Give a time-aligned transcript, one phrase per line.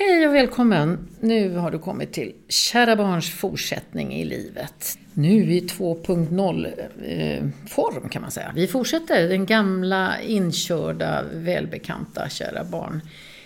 [0.00, 1.08] Hej och välkommen!
[1.20, 4.98] Nu har du kommit till Kära barns fortsättning i livet.
[5.14, 6.66] Nu i 2.0
[7.02, 8.52] eh, form kan man säga.
[8.54, 13.00] Vi fortsätter den gamla inkörda välbekanta Kära barn.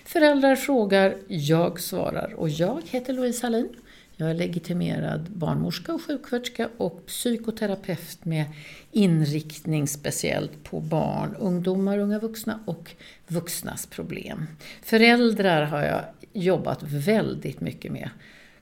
[0.04, 3.68] Föräldrar frågar, jag svarar och jag heter Louise Hallin.
[4.16, 8.44] Jag är legitimerad barnmorska och sjuksköterska och psykoterapeut med
[8.92, 12.90] inriktning speciellt på barn, ungdomar, unga vuxna och
[13.26, 14.46] vuxnas problem.
[14.82, 16.00] Föräldrar har jag
[16.32, 18.10] jobbat väldigt mycket med.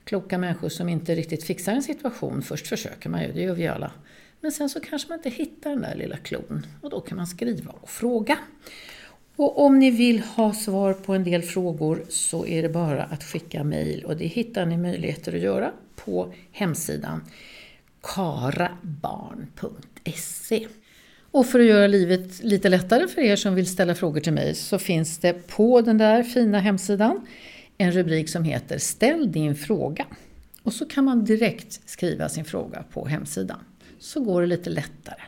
[0.03, 2.41] Kloka människor som inte riktigt fixar en situation.
[2.41, 3.91] Först försöker man ju, det gör vi alla.
[4.41, 7.27] Men sen så kanske man inte hittar den där lilla klon och då kan man
[7.27, 8.37] skriva och fråga.
[9.35, 13.23] Och om ni vill ha svar på en del frågor så är det bara att
[13.23, 17.23] skicka mejl och det hittar ni möjligheter att göra på hemsidan
[18.01, 19.47] karabarn.se.
[21.31, 24.55] Och för att göra livet lite lättare för er som vill ställa frågor till mig
[24.55, 27.27] så finns det på den där fina hemsidan
[27.81, 30.05] en rubrik som heter Ställ din fråga.
[30.63, 33.59] Och så kan man direkt skriva sin fråga på hemsidan.
[33.99, 35.21] Så går det lite lättare.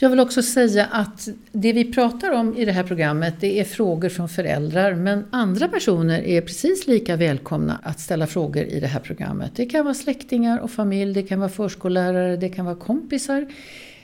[0.00, 3.64] Jag vill också säga att det vi pratar om i det här programmet det är
[3.64, 8.86] frågor från föräldrar men andra personer är precis lika välkomna att ställa frågor i det
[8.86, 9.52] här programmet.
[9.54, 13.46] Det kan vara släktingar och familj, det kan vara förskollärare, det kan vara kompisar.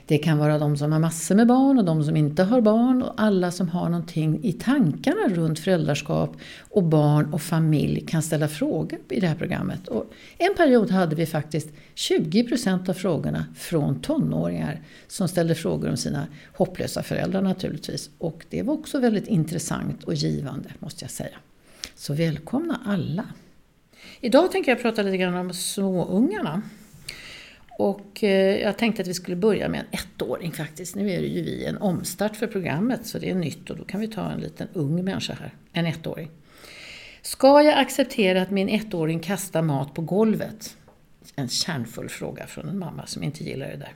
[0.07, 3.03] Det kan vara de som har massor med barn och de som inte har barn
[3.03, 8.47] och alla som har någonting i tankarna runt föräldraskap och barn och familj kan ställa
[8.47, 9.87] frågor i det här programmet.
[9.87, 15.97] Och en period hade vi faktiskt 20% av frågorna från tonåringar som ställde frågor om
[15.97, 18.09] sina hopplösa föräldrar naturligtvis.
[18.17, 21.37] Och det var också väldigt intressant och givande måste jag säga.
[21.95, 23.25] Så välkomna alla!
[24.21, 26.61] Idag tänker jag prata lite grann om småungarna.
[27.77, 30.95] Och eh, jag tänkte att vi skulle börja med en ettåring faktiskt.
[30.95, 33.83] Nu är det ju vi en omstart för programmet så det är nytt och då
[33.83, 36.29] kan vi ta en liten ung människa här, en ettåring.
[37.21, 40.77] Ska jag acceptera att min ettåring kastar mat på golvet?
[41.35, 43.93] En kärnfull fråga från en mamma som inte gillar det där.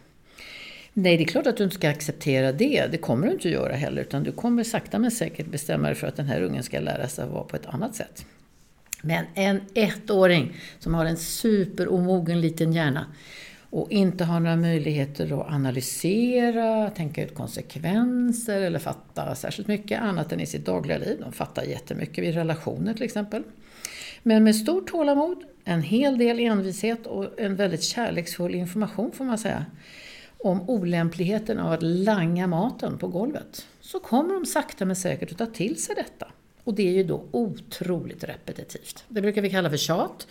[0.93, 2.87] Nej, det är klart att du inte ska acceptera det.
[2.91, 4.01] Det kommer du inte att göra heller.
[4.01, 7.07] Utan du kommer sakta men säkert bestämma dig för att den här ungen ska lära
[7.07, 8.25] sig att vara på ett annat sätt.
[9.01, 13.05] Men en ettåring som har en superomogen liten hjärna
[13.69, 20.31] och inte har några möjligheter att analysera, tänka ut konsekvenser eller fatta särskilt mycket annat
[20.31, 21.17] än i sitt dagliga liv.
[21.19, 23.43] De fattar jättemycket vid relationer till exempel.
[24.23, 29.37] Men med stort tålamod, en hel del envishet och en väldigt kärleksfull information får man
[29.37, 29.65] säga
[30.39, 35.37] om olämpligheten av att langa maten på golvet så kommer de sakta men säkert att
[35.37, 36.27] ta till sig detta.
[36.63, 39.03] Och det är ju då otroligt repetitivt.
[39.07, 40.27] Det brukar vi kalla för tjat.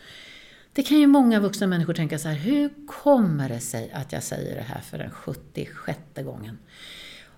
[0.78, 4.22] Det kan ju många vuxna människor tänka så här, hur kommer det sig att jag
[4.22, 6.58] säger det här för den 76 gången?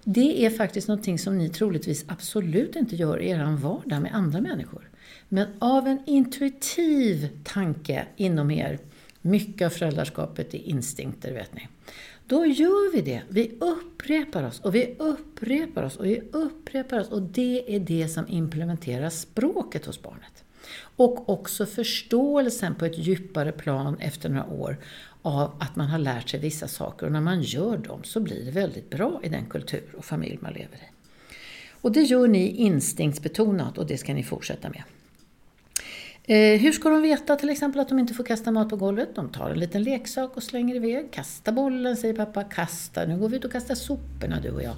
[0.04, 4.40] Det är faktiskt någonting som ni troligtvis absolut inte gör i er vardag med andra
[4.40, 4.90] människor.
[5.28, 8.78] Men av en intuitiv tanke inom er,
[9.20, 11.68] mycket av föräldraskapet är instinkter vet ni.
[12.26, 13.22] Då gör vi det.
[13.28, 18.08] Vi upprepar oss och vi upprepar oss och vi upprepar oss och det är det
[18.08, 20.44] som implementerar språket hos barnet.
[20.96, 24.76] Och också förståelsen på ett djupare plan efter några år
[25.22, 28.44] av att man har lärt sig vissa saker och när man gör dem så blir
[28.44, 30.90] det väldigt bra i den kultur och familj man lever i.
[31.80, 34.82] Och det gör ni instinktsbetonat och det ska ni fortsätta med.
[36.24, 39.08] Eh, hur ska de veta till exempel att de inte får kasta mat på golvet?
[39.14, 41.12] De tar en liten leksak och slänger iväg.
[41.12, 42.44] Kasta bollen, säger pappa.
[42.44, 44.74] Kasta, nu går vi ut och kastar soporna du och jag.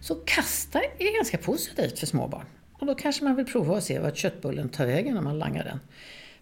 [0.00, 2.46] Så kasta är ganska positivt för småbarn.
[2.78, 5.64] Och då kanske man vill prova att se vart köttbullen tar vägen när man langar
[5.64, 5.80] den.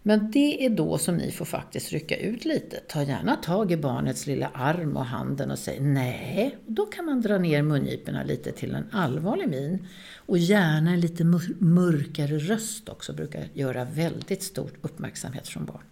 [0.07, 2.79] Men det är då som ni får faktiskt rycka ut lite.
[2.87, 6.57] Ta gärna tag i barnets lilla arm och handen och säg nej.
[6.65, 9.87] Då kan man dra ner mungiporna lite till en allvarlig min.
[10.15, 11.23] Och gärna en lite
[11.59, 15.83] mörkare röst också brukar göra väldigt stor uppmärksamhet från barn.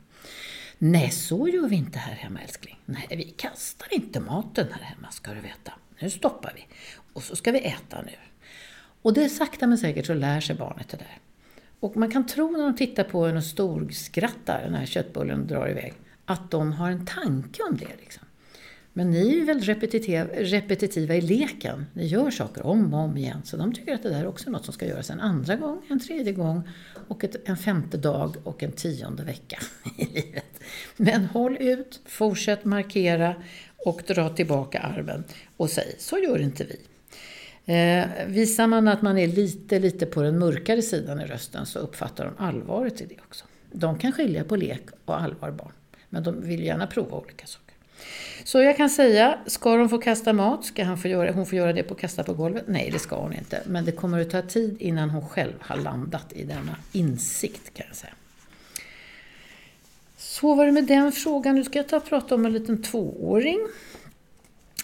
[0.78, 2.80] Nej, så gör vi inte här hemma älskling.
[2.86, 5.74] Nej, vi kastar inte maten här hemma ska du veta.
[6.00, 6.66] Nu stoppar vi.
[7.14, 8.33] Och så ska vi äta nu.
[9.04, 11.20] Och det är sakta men säkert så lär sig barnet det där.
[11.80, 15.94] Och man kan tro när de tittar på en och storskrattar när köttbullen drar iväg,
[16.26, 17.88] att de har en tanke om det.
[18.00, 18.24] Liksom.
[18.94, 21.86] Men ni är ju väldigt repetitiva, repetitiva i leken.
[21.94, 23.42] Ni gör saker om och om igen.
[23.44, 25.82] Så de tycker att det där också är något som ska göras en andra gång,
[25.90, 26.70] en tredje gång
[27.08, 29.60] och ett, en femte dag och en tionde vecka
[29.98, 30.60] i livet.
[30.98, 33.36] Men håll ut, fortsätt markera
[33.86, 35.24] och dra tillbaka armen
[35.58, 36.80] och säg, så gör inte vi.
[37.66, 41.80] Eh, visar man att man är lite, lite på den mörkare sidan i rösten så
[41.80, 43.46] uppfattar de allvaret i det också.
[43.72, 45.72] De kan skilja på lek och allvar barn,
[46.10, 47.64] men de vill gärna prova olika saker.
[48.44, 50.66] Så jag kan säga, ska de få kasta mat?
[50.66, 52.64] Ska han få göra, hon få göra det på kasta på golvet?
[52.68, 53.62] Nej, det ska hon inte.
[53.66, 57.86] Men det kommer att ta tid innan hon själv har landat i denna insikt kan
[57.88, 58.14] jag säga.
[60.18, 61.56] Så var det med den frågan.
[61.56, 63.60] Nu ska jag ta och prata om en liten tvååring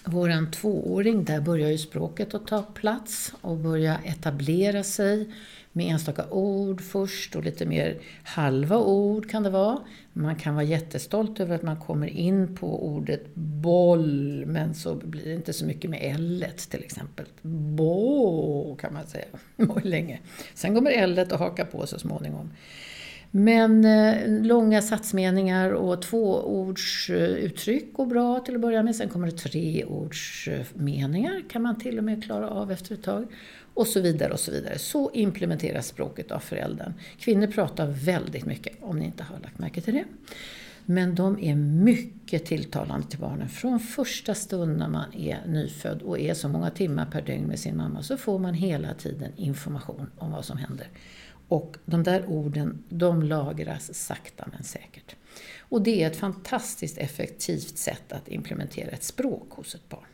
[0.06, 5.30] våran tvååring, där börjar ju språket att ta plats och börja etablera sig
[5.72, 9.80] med enstaka ord först och lite mer halva ord kan det vara.
[10.14, 15.26] Man kan vara jättestolt över att man kommer in på ordet boll men så blir
[15.26, 17.26] det inte så mycket med l till exempel.
[17.42, 19.26] Bo kan man säga
[19.84, 20.20] länge.
[20.54, 22.50] Sen kommer l att haka på så småningom.
[23.32, 28.96] Men eh, långa satsmeningar och tvåordsuttryck eh, går bra till att börja med.
[28.96, 33.28] Sen kommer det treordsmeningar, eh, kan man till och med klara av efter ett tag.
[33.74, 34.78] Och så vidare och så vidare.
[34.80, 36.94] Så implementeras språket av föräldern.
[37.20, 40.04] Kvinnor pratar väldigt mycket, om ni inte har lagt märke till det.
[40.86, 43.50] Men de är mycket tilltalande till barnen.
[43.50, 47.60] Från första stund när man är nyfödd och är så många timmar per dygn med
[47.60, 50.88] sin mamma så får man hela tiden information om vad som händer.
[51.50, 55.16] Och de där orden, de lagras sakta men säkert.
[55.60, 60.06] Och det är ett fantastiskt effektivt sätt att implementera ett språk hos ett barn.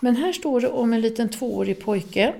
[0.00, 2.34] Men här står det om en liten tvåårig pojke.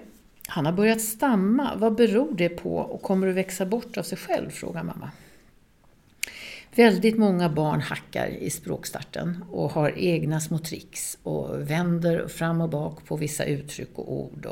[0.47, 1.71] Han har börjat stamma.
[1.77, 4.51] Vad beror det på och kommer att växa bort av sig själv?
[4.51, 5.11] frågar mamma.
[6.75, 12.69] Väldigt många barn hackar i språkstarten och har egna små tricks och vänder fram och
[12.69, 14.47] bak på vissa uttryck och ord.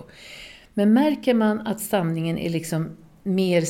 [0.79, 3.65] Men märker man att stamningen är liksom mer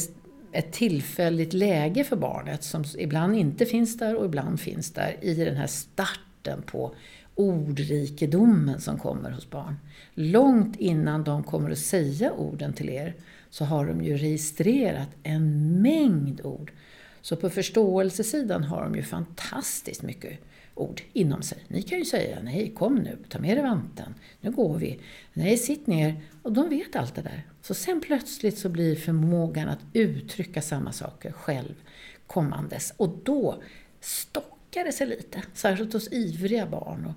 [0.52, 5.34] ett tillfälligt läge för barnet som ibland inte finns där och ibland finns där i
[5.34, 6.94] den här starten på
[7.34, 9.76] ordrikedomen som kommer hos barn.
[10.14, 13.14] Långt innan de kommer att säga orden till er
[13.50, 16.72] så har de ju registrerat en mängd ord.
[17.20, 20.38] Så på förståelsesidan har de ju fantastiskt mycket
[20.78, 21.58] ord inom sig.
[21.68, 25.00] Ni kan ju säga nej, kom nu, ta med dig vanten, nu går vi.
[25.32, 26.20] Nej, sitt ner.
[26.42, 27.42] Och de vet allt det där.
[27.62, 31.74] Så sen plötsligt så blir förmågan att uttrycka samma saker själv
[32.26, 32.94] kommandes.
[32.96, 33.62] Och då
[34.00, 37.06] stockar det sig lite, särskilt hos ivriga barn.
[37.06, 37.14] Och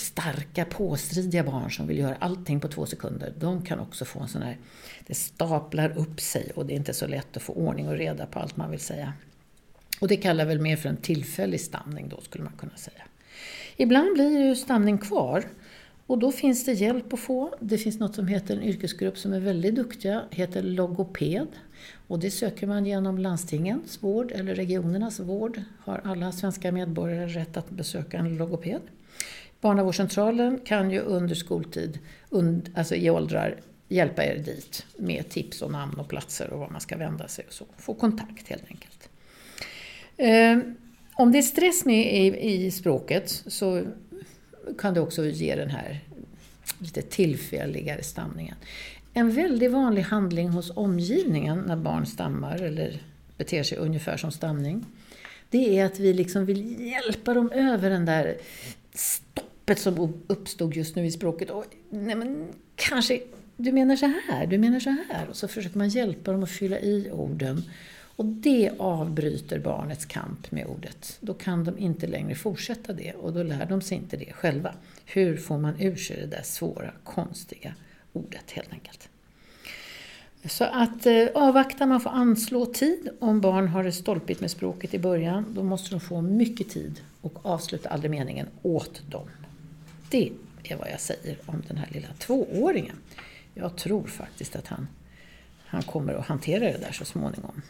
[0.00, 4.28] starka, påstridiga barn som vill göra allting på två sekunder, de kan också få en
[4.28, 4.58] sån här,
[5.06, 8.26] det staplar upp sig och det är inte så lätt att få ordning och reda
[8.26, 9.12] på allt man vill säga.
[10.00, 13.02] Och det kallar väl mer för en tillfällig stamning då skulle man kunna säga.
[13.76, 15.44] Ibland blir ju stamning kvar
[16.06, 17.54] och då finns det hjälp att få.
[17.60, 21.48] Det finns något som heter en yrkesgrupp som är väldigt duktiga, heter logoped.
[22.06, 25.62] Och det söker man genom landstingens vård eller regionernas vård.
[25.78, 28.80] Har alla svenska medborgare rätt att besöka en logoped.
[29.60, 31.98] Barnavårdscentralen kan ju under skoltid,
[32.74, 36.80] alltså i åldrar, hjälpa er dit med tips och namn och platser och var man
[36.80, 37.64] ska vända sig och så.
[37.76, 39.08] Få kontakt helt enkelt.
[40.16, 40.74] Ehm,
[41.14, 43.82] om det är stress med i, i språket så
[44.78, 46.00] kan det också ge den här
[46.78, 48.54] lite tillfälligare stamningen.
[49.14, 53.00] En väldigt vanlig handling hos omgivningen när barn stammar eller
[53.36, 54.86] beter sig ungefär som stamning,
[55.50, 58.36] det är att vi liksom vill hjälpa dem över den där
[58.94, 61.50] stoppet som uppstod just nu i språket.
[61.50, 63.20] Och, nej men, kanske,
[63.56, 65.28] du menar så här, du menar så här.
[65.28, 67.62] Och så försöker man hjälpa dem att fylla i orden
[68.16, 71.16] och det avbryter barnets kamp med ordet.
[71.20, 74.74] Då kan de inte längre fortsätta det och då lär de sig inte det själva.
[75.04, 77.74] Hur får man ur sig det där svåra, konstiga
[78.12, 79.08] ordet helt enkelt.
[80.48, 83.08] Så att eh, avvakta, man får anslå tid.
[83.20, 87.00] Om barn har det stolpigt med språket i början, då måste de få mycket tid
[87.20, 89.28] och avsluta aldrig meningen åt dem.
[90.10, 92.96] Det är vad jag säger om den här lilla tvååringen.
[93.54, 94.88] Jag tror faktiskt att han,
[95.64, 97.62] han kommer att hantera det där så småningom.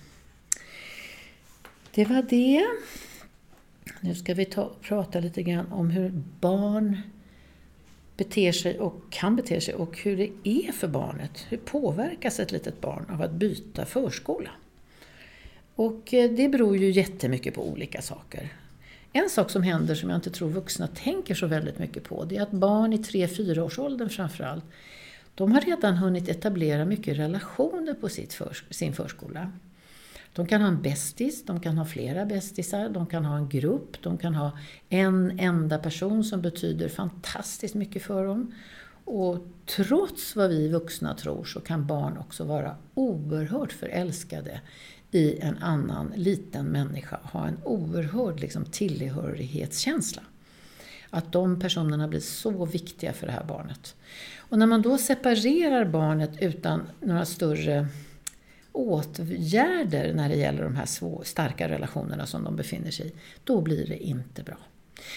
[1.95, 2.67] Det var det.
[4.01, 7.01] Nu ska vi ta prata lite grann om hur barn
[8.17, 11.47] beter sig och kan bete sig och hur det är för barnet.
[11.49, 14.51] Hur påverkas ett litet barn av att byta förskola?
[15.75, 18.53] Och eh, det beror ju jättemycket på olika saker.
[19.13, 22.37] En sak som händer som jag inte tror vuxna tänker så väldigt mycket på, det
[22.37, 24.65] är att barn i 3-4 års åldern framförallt,
[25.35, 29.53] de har redan hunnit etablera mycket relationer på sitt för, sin förskola.
[30.35, 34.03] De kan ha en bästis, de kan ha flera bästisar, de kan ha en grupp,
[34.03, 38.55] de kan ha en enda person som betyder fantastiskt mycket för dem.
[39.05, 44.61] Och trots vad vi vuxna tror så kan barn också vara oerhört förälskade
[45.11, 50.23] i en annan liten människa, ha en oerhörd liksom, tillhörighetskänsla.
[51.11, 53.95] Att de personerna blir så viktiga för det här barnet.
[54.37, 57.87] Och när man då separerar barnet utan några större
[58.75, 63.13] åtgärder när det gäller de här svå, starka relationerna som de befinner sig i,
[63.45, 64.57] då blir det inte bra.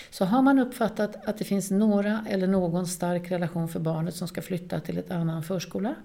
[0.09, 4.27] Så har man uppfattat att det finns några eller någon stark relation för barnet som
[4.27, 5.95] ska flytta till ett annan förskola,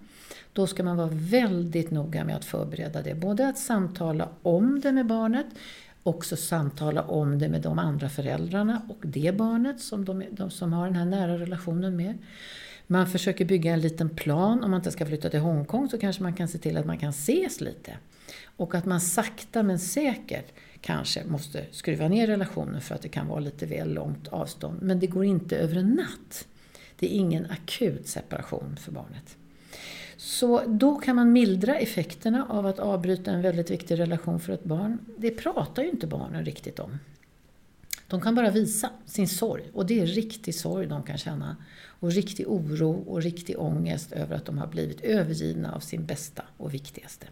[0.52, 3.14] då ska man vara väldigt noga med att förbereda det.
[3.14, 5.46] Både att samtala om det med barnet,
[6.02, 10.72] också samtala om det med de andra föräldrarna och det barnet som de, de som
[10.72, 12.18] har den här nära relationen med.
[12.92, 14.64] Man försöker bygga en liten plan.
[14.64, 16.98] Om man inte ska flytta till Hongkong så kanske man kan se till att man
[16.98, 17.96] kan ses lite.
[18.56, 23.28] Och att man sakta men säkert kanske måste skruva ner relationen för att det kan
[23.28, 24.82] vara lite väl långt avstånd.
[24.82, 26.46] Men det går inte över en natt.
[26.98, 29.36] Det är ingen akut separation för barnet.
[30.16, 34.64] Så då kan man mildra effekterna av att avbryta en väldigt viktig relation för ett
[34.64, 34.98] barn.
[35.16, 36.98] Det pratar ju inte barnen riktigt om.
[38.06, 41.56] De kan bara visa sin sorg och det är riktig sorg de kan känna.
[42.02, 46.42] Och riktig oro och riktig ångest över att de har blivit övergivna av sin bästa
[46.56, 47.26] och viktigaste.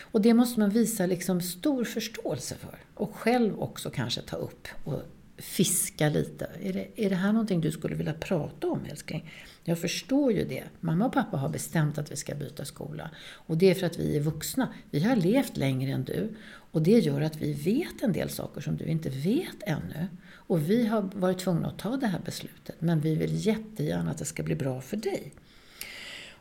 [0.00, 2.78] Och det måste man visa liksom stor förståelse för.
[2.94, 5.02] Och själv också kanske ta upp och
[5.36, 6.50] fiska lite.
[6.62, 9.30] Är det, är det här någonting du skulle vilja prata om älskling?
[9.64, 10.64] Jag förstår ju det.
[10.80, 13.10] Mamma och pappa har bestämt att vi ska byta skola.
[13.20, 14.74] Och det är för att vi är vuxna.
[14.90, 16.28] Vi har levt längre än du.
[16.48, 20.06] Och det gör att vi vet en del saker som du inte vet ännu.
[20.48, 22.76] Och vi har varit tvungna att ta det här beslutet.
[22.78, 25.32] Men vi vill jättegärna att det ska bli bra för dig.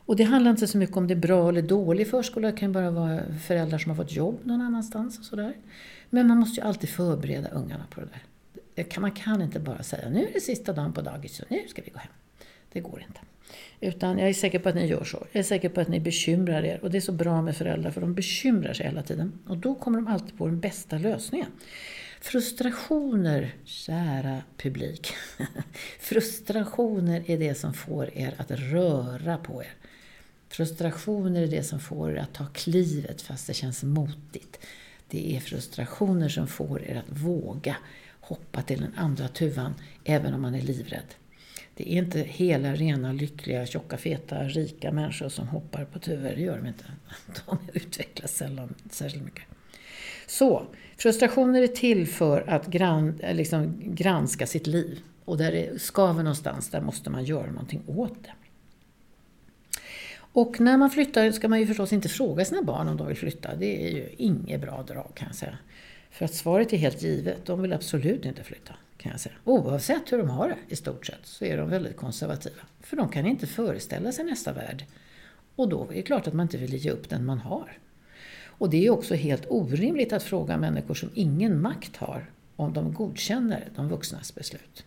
[0.07, 2.51] Och det handlar inte så mycket om det är bra eller dålig förskola.
[2.51, 5.53] Det kan bara vara föräldrar som har fått jobb någon annanstans och sådär.
[6.09, 8.07] Men man måste ju alltid förbereda ungarna på det
[8.75, 8.99] där.
[8.99, 11.81] Man kan inte bara säga nu är det sista dagen på dagis så nu ska
[11.81, 12.11] vi gå hem.
[12.71, 13.19] Det går inte.
[13.79, 15.27] Utan jag är säker på att ni gör så.
[15.31, 16.79] Jag är säker på att ni bekymrar er.
[16.83, 19.39] Och det är så bra med föräldrar för de bekymrar sig hela tiden.
[19.47, 21.47] Och då kommer de alltid på den bästa lösningen.
[22.21, 25.13] Frustrationer, kära publik.
[25.99, 29.73] Frustrationer är det som får er att röra på er.
[30.49, 34.59] Frustrationer är det som får er att ta klivet fast det känns motigt.
[35.09, 37.75] Det är frustrationer som får er att våga
[38.19, 41.15] hoppa till den andra tuvan även om man är livrädd.
[41.75, 46.29] Det är inte hela, rena, lyckliga, tjocka, feta, rika människor som hoppar på tuvor.
[46.35, 46.85] Det gör de inte.
[47.45, 49.43] De utvecklas sällan särskilt mycket.
[50.27, 54.99] Så, frustrationer är till för att gran, liksom, granska sitt liv.
[55.25, 58.31] Och där det skaver någonstans, där måste man göra någonting åt det.
[60.37, 63.17] Och när man flyttar ska man ju förstås inte fråga sina barn om de vill
[63.17, 63.55] flytta.
[63.55, 65.57] Det är ju inget bra drag kan jag säga.
[66.11, 67.45] För att svaret är helt givet.
[67.45, 68.73] De vill absolut inte flytta.
[68.97, 69.35] Kan jag säga.
[69.43, 72.61] Oavsett hur de har det i stort sett så är de väldigt konservativa.
[72.81, 74.85] För de kan inte föreställa sig nästa värld.
[75.55, 77.77] Och då är det klart att man inte vill ge upp den man har.
[78.57, 82.93] Och det är också helt orimligt att fråga människor som ingen makt har om de
[82.93, 84.85] godkänner de vuxnas beslut.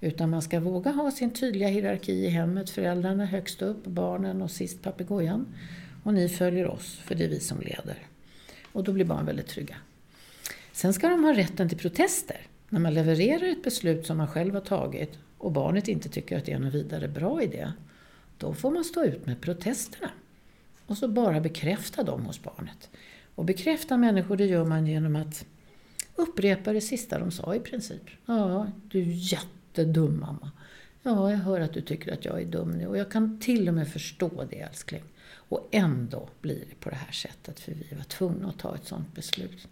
[0.00, 2.70] Utan man ska våga ha sin tydliga hierarki i hemmet.
[2.70, 5.46] Föräldrarna högst upp, barnen och sist papegojan.
[6.02, 8.06] Och ni följer oss, för det är vi som leder.
[8.72, 9.76] Och då blir barn väldigt trygga.
[10.72, 12.40] Sen ska de ha rätten till protester.
[12.68, 16.44] När man levererar ett beslut som man själv har tagit och barnet inte tycker att
[16.44, 17.72] det är någon vidare bra idé,
[18.38, 20.10] då får man stå ut med protesterna.
[20.86, 22.90] Och så bara bekräfta dem hos barnet.
[23.34, 25.46] Och bekräfta människor, det gör man genom att
[26.14, 28.02] upprepa det sista de sa i princip.
[28.26, 30.50] Ja, du är jättedum mamma.
[31.02, 33.68] Ja, jag hör att du tycker att jag är dum nu och jag kan till
[33.68, 35.02] och med förstå det älskling.
[35.48, 38.86] Och ändå blir det på det här sättet för vi var tvungna att ta ett
[38.86, 39.68] sådant beslut.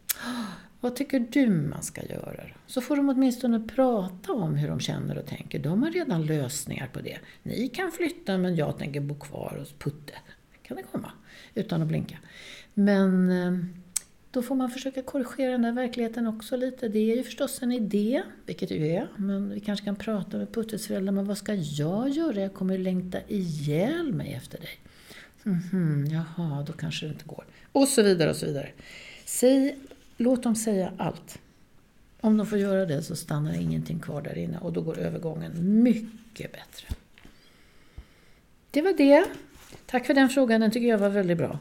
[0.80, 2.44] Vad tycker du man ska göra?
[2.66, 5.58] Så får de åtminstone prata om hur de känner och tänker.
[5.58, 7.18] De har redan lösningar på det.
[7.42, 10.12] Ni kan flytta men jag tänker bo kvar hos Putte.
[10.66, 11.12] Kan det komma?
[11.54, 12.18] Utan att blinka.
[12.74, 13.64] Men eh,
[14.30, 16.88] då får man försöka korrigera den där verkligheten också lite.
[16.88, 19.08] Det är ju förstås en idé, vilket det ju är.
[19.16, 21.12] Men vi kanske kan prata med Puttes föräldrar.
[21.12, 21.64] Men vad ska jag
[22.08, 22.40] göra?
[22.40, 24.70] Jag kommer ju längta ihjäl mig efter dig.
[25.44, 27.44] Mm -hmm, jaha, då kanske det inte går.
[27.72, 28.68] Och så vidare och så vidare.
[29.24, 29.78] Säg,
[30.16, 31.38] låt dem säga allt.
[32.20, 35.82] Om de får göra det så stannar ingenting kvar där inne och då går övergången
[35.82, 36.88] mycket bättre.
[38.70, 39.24] Det var det.
[39.86, 41.58] Tack för den frågan, den tycker jag var väldigt bra.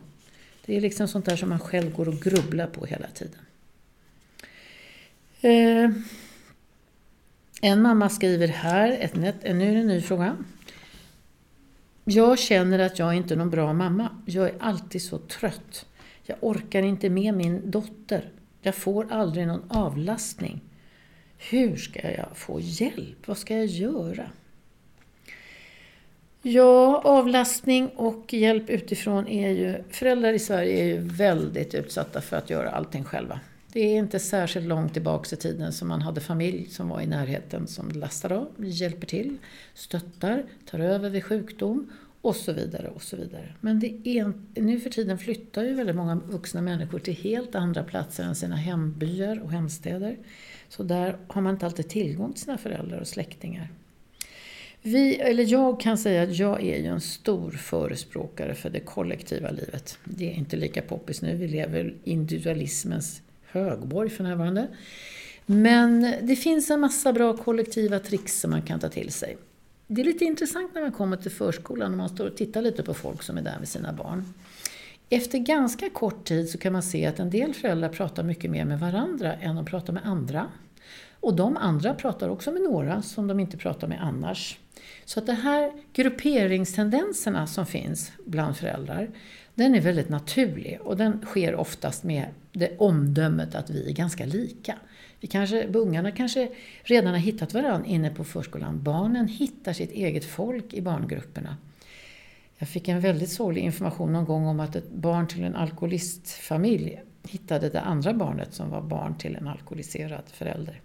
[0.65, 3.39] Det är liksom sånt där som man själv går och grubblar på hela tiden.
[5.41, 5.91] Eh,
[7.61, 10.37] en mamma skriver här, ett, en, nu är det en ny fråga.
[12.03, 14.09] Jag känner att jag inte är någon bra mamma.
[14.25, 15.85] Jag är alltid så trött.
[16.23, 18.29] Jag orkar inte med min dotter.
[18.61, 20.61] Jag får aldrig någon avlastning.
[21.37, 23.27] Hur ska jag få hjälp?
[23.27, 24.29] Vad ska jag göra?
[26.45, 29.83] Ja, avlastning och hjälp utifrån är ju...
[29.89, 33.39] Föräldrar i Sverige är ju väldigt utsatta för att göra allting själva.
[33.73, 37.07] Det är inte särskilt långt tillbaks i tiden som man hade familj som var i
[37.07, 39.37] närheten som lastar av, hjälper till,
[39.73, 42.87] stöttar, tar över vid sjukdom och så vidare.
[42.87, 43.53] och så vidare.
[43.61, 47.83] Men det är, nu för tiden flyttar ju väldigt många vuxna människor till helt andra
[47.83, 50.17] platser än sina hembyar och hemstäder.
[50.69, 53.69] Så där har man inte alltid tillgång till sina föräldrar och släktingar.
[54.85, 59.51] Vi, eller jag kan säga att jag är ju en stor förespråkare för det kollektiva
[59.51, 59.97] livet.
[60.03, 64.67] Det är inte lika poppis nu, vi lever individualismens högborg för närvarande.
[65.45, 69.37] Men det finns en massa bra kollektiva tricks som man kan ta till sig.
[69.87, 72.83] Det är lite intressant när man kommer till förskolan och man står och tittar lite
[72.83, 74.33] på folk som är där med sina barn.
[75.09, 78.65] Efter ganska kort tid så kan man se att en del föräldrar pratar mycket mer
[78.65, 80.47] med varandra än de pratar med andra.
[81.23, 84.59] Och de andra pratar också med några som de inte pratar med annars.
[85.05, 89.09] Så att de här grupperingstendenserna som finns bland föräldrar,
[89.55, 94.25] den är väldigt naturlig och den sker oftast med det omdömet att vi är ganska
[94.25, 94.75] lika.
[95.19, 96.49] Vi kanske, ungarna kanske
[96.83, 98.83] redan har hittat varandra inne på förskolan.
[98.83, 101.57] Barnen hittar sitt eget folk i barngrupperna.
[102.57, 107.01] Jag fick en väldigt sorglig information någon gång om att ett barn till en alkoholistfamilj
[107.27, 110.81] hittade det andra barnet som var barn till en alkoholiserad förälder.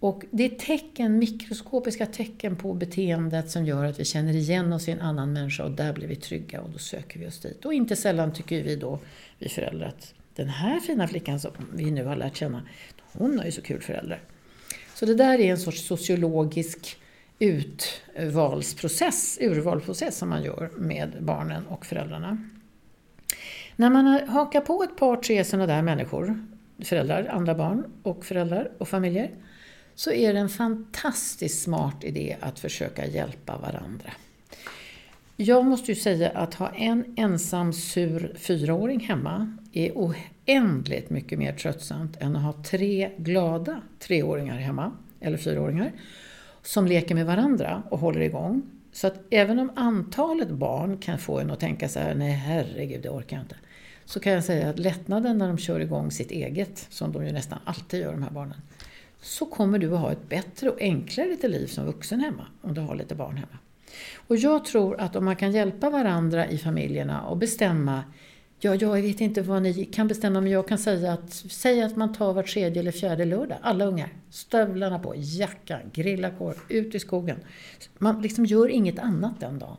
[0.00, 4.88] Och det är tecken, mikroskopiska tecken på beteendet som gör att vi känner igen oss
[4.88, 7.64] i en annan människa och där blir vi trygga och då söker vi oss dit.
[7.64, 8.98] Och inte sällan tycker vi då,
[9.38, 12.62] vi föräldrar, att den här fina flickan som vi nu har lärt känna,
[13.12, 14.22] hon har ju så kul föräldrar.
[14.94, 16.96] Så det där är en sorts sociologisk
[17.38, 22.38] utvalsprocess, urvalsprocess som man gör med barnen och föräldrarna.
[23.76, 26.46] När man hakar på ett par, tre sådana där människor,
[26.84, 29.30] föräldrar, andra barn och föräldrar och familjer,
[29.98, 34.12] så är det en fantastiskt smart idé att försöka hjälpa varandra.
[35.36, 41.52] Jag måste ju säga att ha en ensam sur fyraåring hemma är oändligt mycket mer
[41.52, 45.92] tröttsamt än att ha tre glada treåringar hemma, eller fyraåringar,
[46.62, 48.62] som leker med varandra och håller igång.
[48.92, 53.02] Så att även om antalet barn kan få en att tänka så här, nej herregud,
[53.02, 53.56] det orkar jag inte.
[54.04, 57.32] Så kan jag säga att lättnaden när de kör igång sitt eget, som de ju
[57.32, 58.56] nästan alltid gör de här barnen,
[59.20, 62.74] så kommer du att ha ett bättre och enklare lite liv som vuxen hemma, om
[62.74, 63.58] du har lite barn hemma.
[64.16, 68.04] Och jag tror att om man kan hjälpa varandra i familjerna och bestämma
[68.60, 71.96] Ja, jag vet inte vad ni kan bestämma, men jag kan säga att, säg att
[71.96, 74.12] man tar var tredje eller fjärde lördag, alla ungar.
[74.30, 77.36] Stövlarna på, jackan, grilla korv, ut i skogen.
[77.98, 79.76] Man liksom gör inget annat den dagen.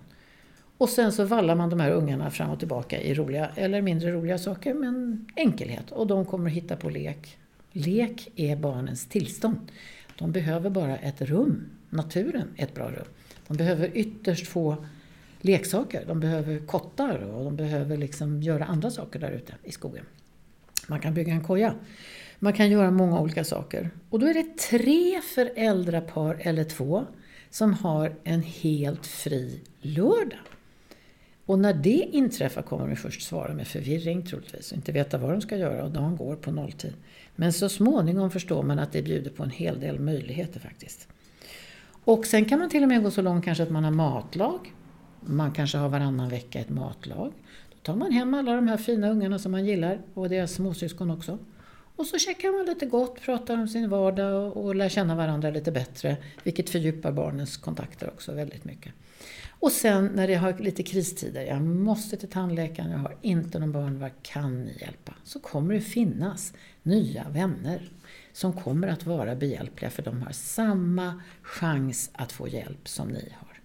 [0.77, 4.11] Och sen så vallar man de här ungarna fram och tillbaka i roliga eller mindre
[4.11, 5.91] roliga saker, men enkelhet.
[5.91, 7.37] Och de kommer att hitta på lek.
[7.79, 9.71] Lek är barnens tillstånd.
[10.17, 11.69] De behöver bara ett rum.
[11.89, 13.05] Naturen är ett bra rum.
[13.47, 14.85] De behöver ytterst få
[15.41, 16.03] leksaker.
[16.07, 20.05] De behöver kottar och de behöver liksom göra andra saker där ute i skogen.
[20.87, 21.73] Man kan bygga en koja.
[22.39, 23.89] Man kan göra många olika saker.
[24.09, 27.05] Och då är det tre föräldrapar eller två
[27.49, 30.39] som har en helt fri lördag.
[31.45, 35.31] Och när det inträffar kommer de först svara med förvirring troligtvis och inte veta vad
[35.31, 36.93] de ska göra och dagen går på nolltid.
[37.39, 41.07] Men så småningom förstår man att det bjuder på en hel del möjligheter faktiskt.
[42.03, 44.73] Och sen kan man till och med gå så långt kanske att man har matlag.
[45.21, 47.33] Man kanske har varannan vecka ett matlag.
[47.69, 51.11] Då tar man hem alla de här fina ungarna som man gillar och deras småsyskon
[51.11, 51.37] också.
[51.95, 55.49] Och så checkar man lite gott, pratar om sin vardag och, och lär känna varandra
[55.49, 56.17] lite bättre.
[56.43, 58.93] Vilket fördjupar barnens kontakter också väldigt mycket.
[59.59, 63.71] Och sen när det har lite kristider, jag måste till tandläkaren, jag har inte någon
[63.71, 65.13] barnvakt, kan ni hjälpa?
[65.23, 66.53] Så kommer det finnas
[66.89, 67.91] nya vänner
[68.33, 73.33] som kommer att vara behjälpliga för de har samma chans att få hjälp som ni
[73.39, 73.59] har.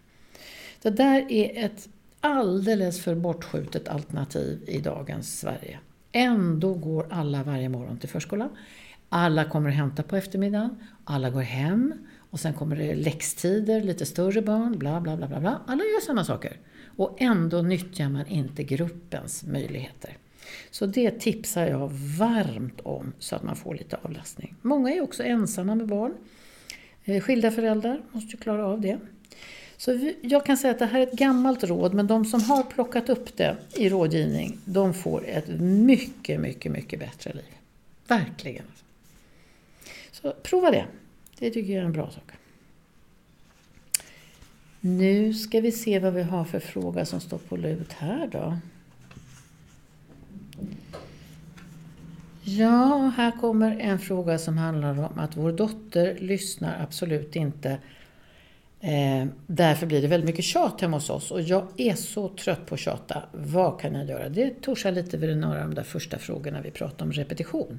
[0.82, 1.88] Det där är ett
[2.20, 5.78] alldeles för bortskjutet alternativ i dagens Sverige.
[6.12, 8.48] Ändå går alla varje morgon till förskolan.
[9.08, 10.76] Alla kommer att hämta på eftermiddagen.
[11.04, 11.94] Alla går hem.
[12.30, 15.40] Och sen kommer det läxtider, lite större barn, bla bla bla bla.
[15.40, 15.60] bla.
[15.66, 16.56] Alla gör samma saker.
[16.96, 20.16] Och ändå nyttjar man inte gruppens möjligheter.
[20.70, 24.54] Så det tipsar jag varmt om så att man får lite avlastning.
[24.62, 26.14] Många är också ensamma med barn.
[27.04, 28.98] Eh, skilda föräldrar måste ju klara av det.
[29.76, 32.62] Så jag kan säga att det här är ett gammalt råd, men de som har
[32.62, 37.54] plockat upp det i rådgivning, de får ett mycket, mycket, mycket bättre liv.
[38.06, 38.64] Verkligen.
[40.12, 40.86] Så prova det.
[41.38, 42.32] Det tycker jag är en bra sak.
[44.80, 48.58] Nu ska vi se vad vi har för fråga som står på lut här då.
[52.44, 57.78] Ja, här kommer en fråga som handlar om att vår dotter lyssnar absolut inte.
[58.80, 62.66] Eh, därför blir det väldigt mycket tjat hemma hos oss och jag är så trött
[62.66, 63.22] på att tjata.
[63.32, 64.28] Vad kan jag göra?
[64.28, 67.78] Det torsar lite vid några av de där första frågorna vi pratade om repetition.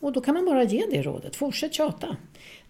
[0.00, 1.36] Och då kan man bara ge det rådet.
[1.36, 2.16] Fortsätt tjata.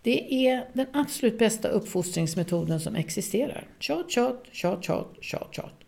[0.02, 3.66] Det är den absolut bästa uppfostringsmetoden som existerar.
[3.78, 5.79] Tjat, tjat, tjat, tjat, tjat, tjat.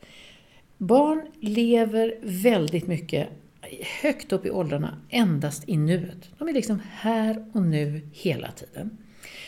[0.82, 3.28] Barn lever väldigt mycket
[4.02, 6.30] högt upp i åldrarna endast i nuet.
[6.38, 8.98] De är liksom här och nu hela tiden.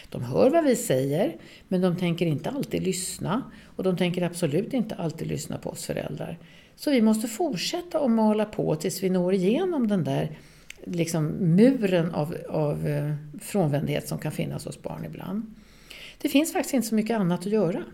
[0.09, 1.37] De hör vad vi säger,
[1.69, 3.43] men de tänker inte alltid lyssna.
[3.77, 6.39] Och de tänker absolut inte alltid lyssna på oss föräldrar.
[6.77, 10.39] Så vi måste fortsätta att mala på tills vi når igenom den där
[10.85, 15.55] liksom, muren av, av eh, frånvändhet som kan finnas hos barn ibland.
[16.19, 17.85] Det finns faktiskt inte så mycket annat att göra.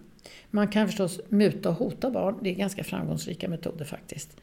[0.51, 2.39] Man kan förstås muta och hota barn.
[2.43, 4.37] Det är ganska framgångsrika metoder faktiskt.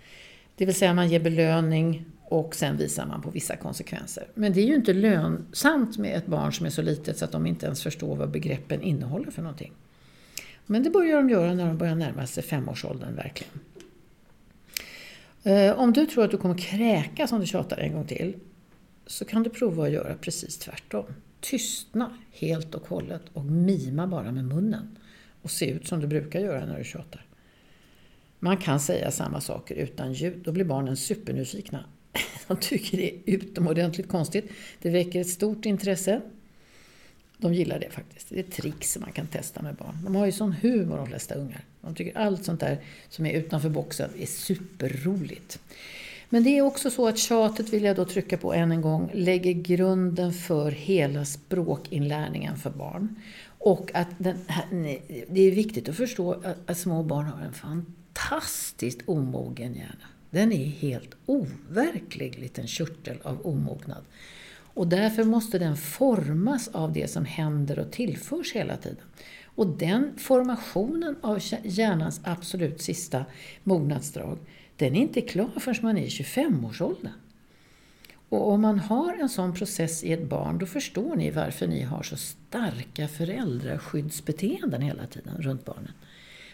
[0.55, 4.27] Det vill säga man ger belöning och sen visar man på vissa konsekvenser.
[4.33, 7.31] Men det är ju inte lönsamt med ett barn som är så litet så att
[7.31, 9.71] de inte ens förstår vad begreppen innehåller för någonting.
[10.65, 13.59] Men det börjar de göra när de börjar närma sig femårsåldern verkligen.
[15.43, 18.35] Eh, om du tror att du kommer kräkas om du tjatar en gång till
[19.05, 21.05] så kan du prova att göra precis tvärtom.
[21.39, 24.97] Tystna helt och hållet och mima bara med munnen
[25.47, 27.25] och se ut som du brukar göra när du tjatar.
[28.39, 30.41] Man kan säga samma saker utan ljud.
[30.43, 31.83] Då blir barnen supernyfikna.
[32.47, 34.51] De tycker det är utomordentligt konstigt.
[34.81, 36.21] Det väcker ett stort intresse.
[37.37, 38.29] De gillar det faktiskt.
[38.29, 39.97] Det är ett trick som man kan testa med barn.
[40.03, 41.61] De har ju sån humor de flesta ungar.
[41.81, 42.77] De tycker allt sånt där
[43.09, 45.59] som är utanför boxen är superroligt.
[46.29, 49.11] Men det är också så att tjatet, vill jag då trycka på än en gång,
[49.13, 53.15] lägger grunden för hela språkinlärningen för barn.
[53.67, 54.65] Och att den här,
[55.29, 60.07] det är viktigt att förstå att, att små barn har en fantastiskt omogen hjärna.
[60.29, 64.03] Den är helt overklig liten körtel av omognad.
[64.73, 69.05] Och därför måste den formas av det som händer och tillförs hela tiden.
[69.45, 73.25] Och den formationen av hjärnans absolut sista
[73.63, 74.37] mognadsdrag,
[74.75, 77.13] den är inte klar förrän man är i 25-årsåldern.
[78.29, 81.81] Och om man har en sån process i ett barn, då förstår ni varför ni
[81.81, 85.91] har så starka föräldraskyddsbeteenden hela tiden runt barnen.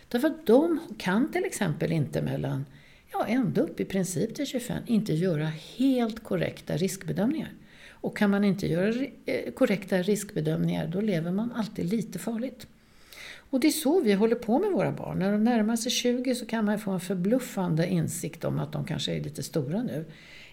[0.07, 2.65] Därför att de kan till exempel inte mellan,
[3.11, 7.51] ja ända upp i princip till 25, inte göra helt korrekta riskbedömningar.
[7.89, 12.67] Och kan man inte göra eh, korrekta riskbedömningar, då lever man alltid lite farligt.
[13.35, 15.19] Och det är så vi håller på med våra barn.
[15.19, 18.85] När de närmar sig 20 så kan man få en förbluffande insikt om att de
[18.85, 20.05] kanske är lite stora nu.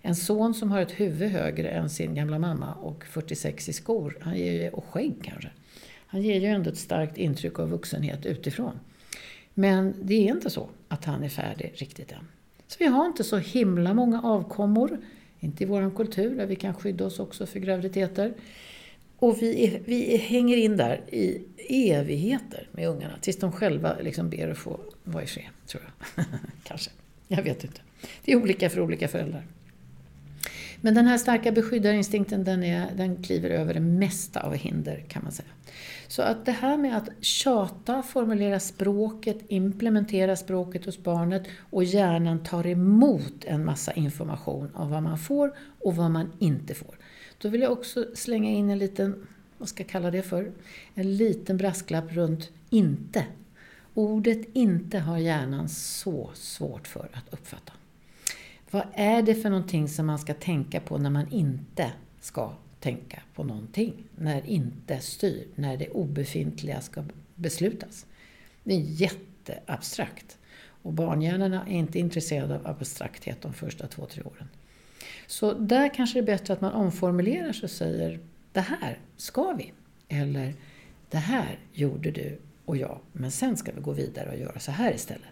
[0.03, 4.19] En son som har ett huvud högre än sin gamla mamma och 46 i skor,
[4.21, 5.51] han ger, och skägg kanske.
[6.07, 8.81] Han ger ju ändå ett starkt intryck av vuxenhet utifrån.
[9.55, 12.29] Men det är inte så att han är färdig riktigt än.
[12.67, 14.99] Så vi har inte så himla många avkommor,
[15.41, 18.35] inte i vår kultur där vi kan skydda oss också för graviditeter.
[19.19, 24.31] Och vi, är, vi hänger in där i evigheter med ungarna tills de själva liksom
[24.31, 26.25] ber att få vara i fred, tror jag.
[26.65, 26.91] Kanske.
[27.29, 27.81] Jag vet inte.
[28.25, 29.47] Det är olika för olika föräldrar.
[30.81, 35.23] Men den här starka beskyddarinstinkten den, är, den kliver över det mesta av hinder kan
[35.23, 35.49] man säga.
[36.09, 42.43] Så att det här med att tjata, formulera språket, implementera språket hos barnet och hjärnan
[42.45, 46.99] tar emot en massa information om vad man får och vad man inte får.
[47.39, 49.27] Då vill jag också slänga in en liten,
[49.59, 50.53] vad ska jag kalla det för,
[50.95, 53.25] en liten brasklapp runt inte.
[53.95, 57.73] Ordet inte har hjärnan så svårt för att uppfatta.
[58.71, 63.23] Vad är det för någonting som man ska tänka på när man inte ska tänka
[63.35, 64.05] på någonting?
[64.17, 67.05] När inte styr, när det obefintliga ska
[67.35, 68.07] beslutas.
[68.65, 70.39] Det är jätteabstrakt.
[70.83, 74.49] Och barnhjärnorna är inte intresserade av abstrakthet de första två, tre åren.
[75.27, 78.21] Så där kanske det är bättre att man omformulerar sig och säger
[78.53, 79.73] det här ska vi.
[80.09, 80.55] Eller
[81.11, 84.71] det här gjorde du och jag, men sen ska vi gå vidare och göra så
[84.71, 85.30] här istället.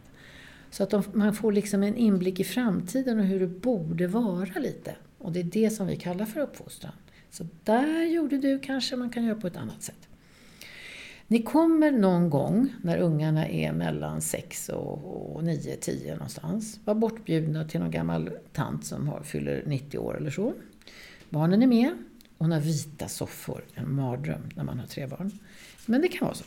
[0.71, 4.61] Så att de, man får liksom en inblick i framtiden och hur det borde vara
[4.61, 4.97] lite.
[5.19, 6.93] Och det är det som vi kallar för uppfostran.
[7.31, 10.09] Så där gjorde du kanske man kan göra på ett annat sätt.
[11.27, 17.65] Ni kommer någon gång när ungarna är mellan 6 och 9, 10 någonstans vara bortbjudna
[17.65, 20.55] till någon gammal tant som har, fyller 90 år eller så.
[21.31, 21.91] Barnen är med.
[22.39, 25.31] Hon har vita soffor, en mardröm när man har tre barn.
[25.87, 26.45] Men det kan vara så.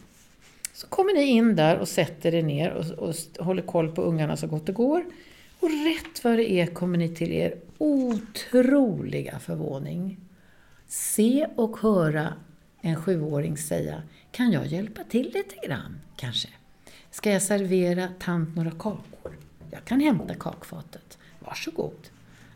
[0.74, 4.38] Så kommer ni in där och sätter er ner och, och håller koll på ungarna
[4.38, 5.06] så gott det går.
[5.60, 10.20] Och rätt vad det är kommer ni till er otroliga förvåning
[10.88, 12.34] se och höra
[12.82, 16.50] en sjuåring säga Kan jag hjälpa till lite grann, kanske?
[17.12, 19.38] Ska jag servera tant några kakor?
[19.72, 21.18] Jag kan hämta kakfatet.
[21.40, 22.10] Varsågod.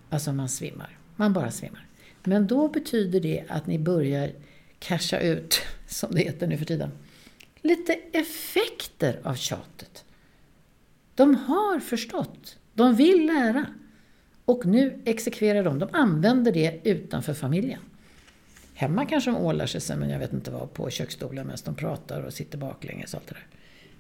[0.09, 0.97] Alltså man svimmar.
[1.15, 1.85] Man bara svimmar.
[2.23, 4.31] Men då betyder det att ni börjar
[4.79, 6.91] casha ut, som det heter nu för tiden,
[7.65, 10.05] lite effekter av tjatet.
[11.15, 12.57] De har förstått.
[12.73, 13.65] De vill lära.
[14.45, 15.79] Och nu exekverar de.
[15.79, 17.79] De använder det utanför familjen.
[18.73, 21.75] Hemma kanske de ålar sig, sen, men jag vet inte vad, på köksstolen medan de
[21.75, 23.47] pratar och sitter baklänges och allt det där.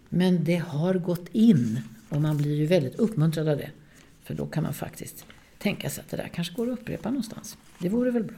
[0.09, 3.71] Men det har gått in och man blir ju väldigt uppmuntrad av det.
[4.23, 5.25] För då kan man faktiskt
[5.57, 7.57] tänka sig att det där kanske går att upprepa någonstans.
[7.79, 8.37] Det vore väl bra.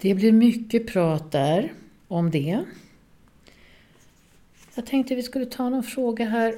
[0.00, 1.72] Det blir mycket prat där
[2.08, 2.64] om det.
[4.74, 6.54] Jag tänkte vi skulle ta någon fråga här.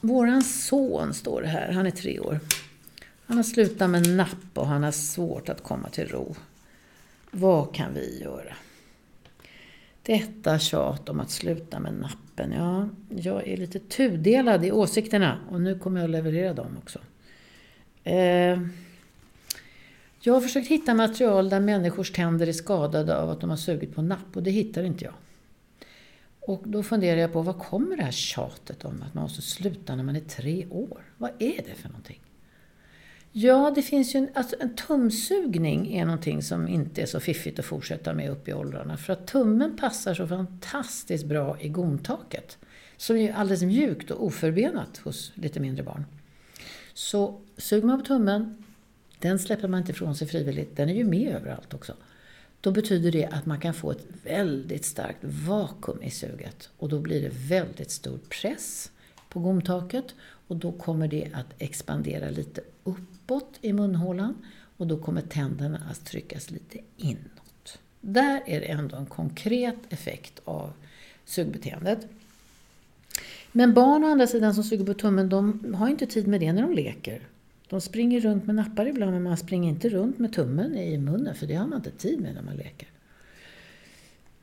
[0.00, 2.40] Våran son står det här, han är tre år.
[3.26, 6.34] Han har slutat med napp och han har svårt att komma till ro.
[7.30, 8.54] Vad kan vi göra?
[10.02, 15.60] Detta tjat om att sluta med nappen, ja, jag är lite tudelad i åsikterna och
[15.60, 16.98] nu kommer jag att leverera dem också.
[18.04, 18.60] Eh,
[20.24, 23.94] jag har försökt hitta material där människors tänder är skadade av att de har sugit
[23.94, 25.14] på napp och det hittar inte jag.
[26.40, 29.96] Och då funderar jag på, var kommer det här tjatet om att man måste sluta
[29.96, 31.02] när man är tre år?
[31.18, 32.20] Vad är det för någonting?
[33.32, 37.58] Ja, det finns ju en, alltså en tumsugning är någonting som inte är så fiffigt
[37.58, 38.96] att fortsätta med upp i åldrarna.
[38.96, 42.58] För att tummen passar så fantastiskt bra i gomtaket.
[42.96, 46.04] Som är alldeles mjukt och oförbenat hos lite mindre barn.
[46.94, 48.64] Så suger man på tummen,
[49.22, 51.94] den släpper man inte ifrån sig frivilligt, den är ju med överallt också.
[52.60, 56.70] Då betyder det att man kan få ett väldigt starkt vakuum i suget.
[56.78, 58.90] Och då blir det väldigt stor press
[59.28, 60.14] på gomtaket.
[60.20, 64.34] Och då kommer det att expandera lite uppåt i munhålan.
[64.76, 67.78] Och då kommer tänderna att tryckas lite inåt.
[68.00, 70.72] Där är det ändå en konkret effekt av
[71.24, 72.06] sugbeteendet.
[73.52, 76.52] Men barn å andra sidan som suger på tummen, de har inte tid med det
[76.52, 77.28] när de leker.
[77.72, 81.34] De springer runt med nappar ibland, men man springer inte runt med tummen i munnen,
[81.34, 82.88] för det har man inte tid med när man leker.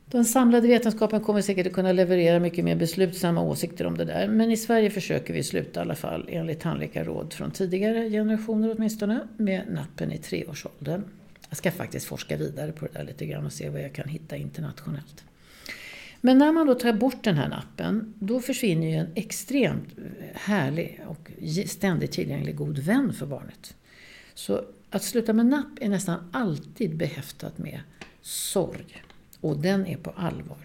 [0.06, 4.28] Den samlade vetenskapen kommer säkert att kunna leverera mycket mer beslutsamma åsikter om det där,
[4.28, 9.20] men i Sverige försöker vi sluta i alla fall, enligt tandläkarråd från tidigare generationer åtminstone,
[9.36, 11.04] med nappen i treårsåldern.
[11.48, 14.08] Jag ska faktiskt forska vidare på det där lite grann och se vad jag kan
[14.08, 15.24] hitta internationellt.
[16.20, 19.88] Men när man då tar bort den här nappen, då försvinner ju en extremt
[20.34, 21.30] härlig och
[21.66, 23.76] ständigt tillgänglig god vän för barnet.
[24.34, 27.80] Så att sluta med napp är nästan alltid behäftat med
[28.22, 29.02] sorg.
[29.40, 30.58] Och den är på allvar.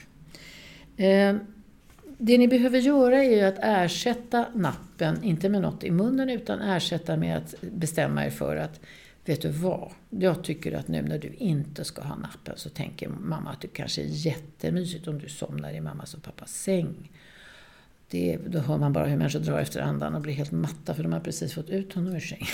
[0.98, 1.36] Eh,
[2.18, 6.62] det ni behöver göra är ju att ersätta nappen, inte med något i munnen, utan
[6.62, 8.80] ersätta med att bestämma er för att
[9.26, 9.92] Vet du vad?
[10.10, 13.68] Jag tycker att nu när du inte ska ha nappen så tänker mamma att det
[13.68, 17.12] kanske är jättemysigt om du somnar i mammas och pappas säng.
[18.10, 21.04] Det, då hör man bara hur människor drar efter andan och blir helt matta för
[21.04, 22.48] de har precis fått ut honom ur sängen.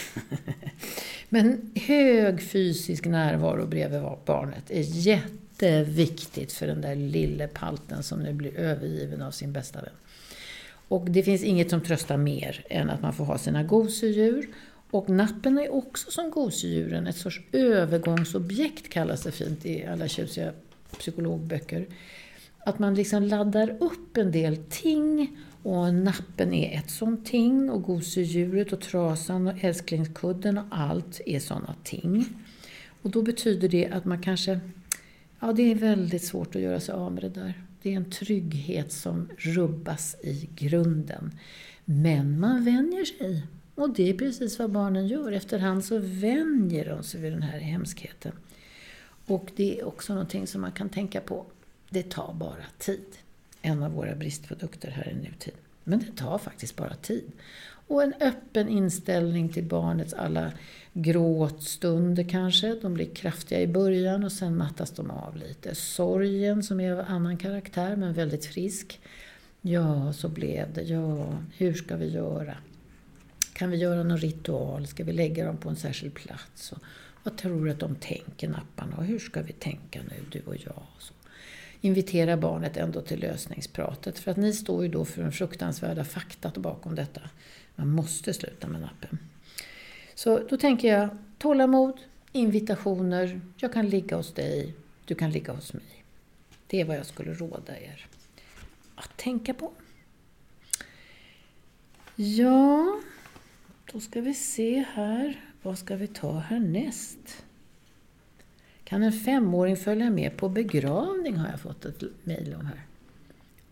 [1.30, 8.34] Men hög fysisk närvaro bredvid barnet är jätteviktigt för den där lille palten som nu
[8.34, 9.94] blir övergiven av sin bästa vän.
[10.88, 14.48] Och det finns inget som tröstar mer än att man får ha sina gosedjur
[14.92, 20.54] och nappen är också som gosedjuren ett sorts övergångsobjekt kallas det fint i alla tjusiga
[20.98, 21.88] psykologböcker.
[22.66, 27.84] Att man liksom laddar upp en del ting och nappen är ett sånt ting och
[27.84, 32.26] gosedjuret och trasan och älsklingskudden och allt är sådana ting.
[33.02, 34.60] Och då betyder det att man kanske,
[35.40, 37.64] ja det är väldigt svårt att göra sig av med det där.
[37.82, 41.32] Det är en trygghet som rubbas i grunden.
[41.86, 43.44] Men man vänjer sig.
[43.82, 45.32] Och det är precis vad barnen gör.
[45.32, 48.32] Efterhand så vänjer de sig vid den här hemskheten.
[49.26, 51.46] Och det är också någonting som man kan tänka på.
[51.89, 53.06] Det tar bara tid.
[53.62, 55.54] En av våra bristprodukter här i nutid.
[55.84, 57.32] Men det tar faktiskt bara tid.
[57.88, 60.52] Och en öppen inställning till barnets alla
[60.94, 62.76] gråtstunder kanske.
[62.82, 65.76] De blir kraftiga i början och sen mattas de av lite.
[65.76, 69.00] Sorgen som är av annan karaktär men väldigt frisk.
[69.62, 70.82] Ja, så blev det.
[70.82, 72.58] Ja, hur ska vi göra?
[73.62, 74.88] Kan vi göra någon ritual?
[74.88, 76.71] Ska vi lägga dem på en särskild plats?
[76.71, 76.78] Och
[77.24, 78.97] vad tror du att de tänker, napparna?
[78.97, 80.84] Och hur ska vi tänka nu, du och jag?
[80.95, 81.13] Och så.
[81.82, 84.19] Invitera barnet ändå till lösningspratet.
[84.19, 87.21] För att ni står ju då för den fruktansvärda faktat bakom detta.
[87.76, 89.17] Man måste sluta med nappen.
[90.15, 92.00] Så då tänker jag tålamod,
[92.32, 93.41] invitationer.
[93.58, 94.74] Jag kan ligga hos dig,
[95.06, 96.04] du kan ligga hos mig.
[96.67, 98.08] Det är vad jag skulle råda er
[98.95, 99.71] att tänka på.
[102.15, 103.02] Ja,
[103.92, 105.42] då ska vi se här.
[105.62, 107.44] Vad ska vi ta härnäst?
[108.84, 112.86] Kan en femåring följa med på begravning har jag fått ett mejl om här.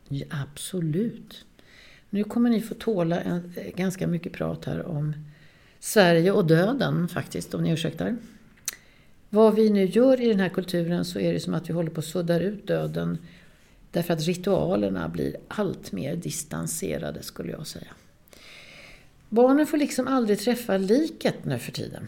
[0.08, 1.46] Ja, absolut.
[2.10, 5.14] Nu kommer ni få tåla en, eh, ganska mycket prat här om
[5.80, 8.18] Sverige och döden faktiskt, om ni ursäktar.
[9.30, 11.90] Vad vi nu gör i den här kulturen så är det som att vi håller
[11.90, 13.18] på att sudda ut döden
[13.92, 17.94] därför att ritualerna blir allt mer distanserade skulle jag säga.
[19.30, 22.08] Barnen får liksom aldrig träffa liket nu för tiden.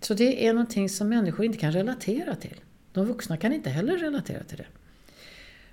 [0.00, 2.60] Så det är någonting som människor inte kan relatera till.
[2.92, 4.66] De vuxna kan inte heller relatera till det.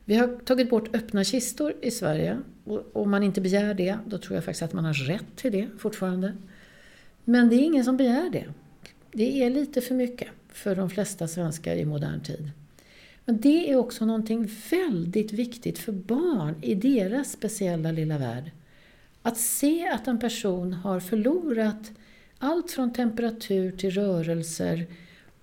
[0.05, 2.37] Vi har tagit bort öppna kistor i Sverige.
[2.63, 5.51] Och om man inte begär det, då tror jag faktiskt att man har rätt till
[5.51, 6.37] det fortfarande.
[7.23, 8.45] Men det är ingen som begär det.
[9.11, 12.51] Det är lite för mycket för de flesta svenskar i modern tid.
[13.25, 18.51] Men det är också någonting väldigt viktigt för barn i deras speciella lilla värld.
[19.29, 21.91] Att se att en person har förlorat
[22.37, 24.85] allt från temperatur till rörelser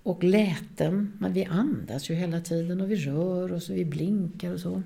[0.03, 1.12] och läten.
[1.18, 4.83] Men vi andas ju hela tiden och vi rör oss och vi blinkar och så.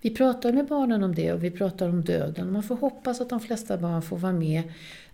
[0.00, 2.52] Vi pratar med barnen om det och vi pratar om döden.
[2.52, 4.62] Man får hoppas att de flesta barn får vara med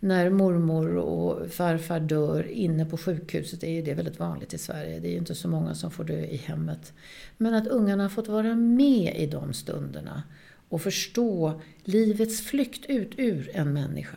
[0.01, 3.61] när mormor och farfar dör inne på sjukhuset.
[3.61, 5.01] Det är ju det väldigt vanligt i Sverige.
[5.01, 6.93] Det är ju inte så många som får dö i hemmet.
[7.37, 10.23] Men att ungarna har fått vara med i de stunderna
[10.69, 14.17] och förstå livets flykt ut ur en människa.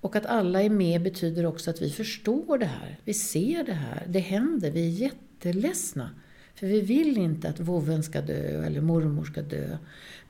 [0.00, 2.98] Och att alla är med betyder också att vi förstår det här.
[3.04, 4.06] Vi ser det här.
[4.08, 4.70] Det händer.
[4.70, 6.10] Vi är jätteledsna.
[6.54, 9.78] För vi vill inte att vovven ska dö eller mormor ska dö.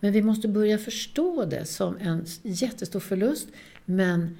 [0.00, 3.48] Men vi måste börja förstå det som en jättestor förlust.
[3.84, 4.36] Men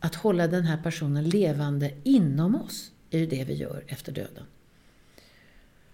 [0.00, 4.44] att hålla den här personen levande inom oss är ju det vi gör efter döden.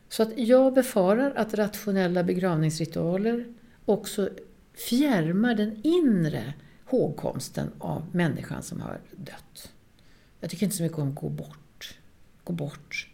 [0.08, 3.46] Så att jag befarar att rationella begravningsritualer
[3.86, 4.30] också
[4.74, 9.72] fjärmar den inre hågkomsten av människan som har dött.
[10.40, 11.98] Jag tycker inte så mycket om gå bort.
[12.44, 13.08] Gå bort.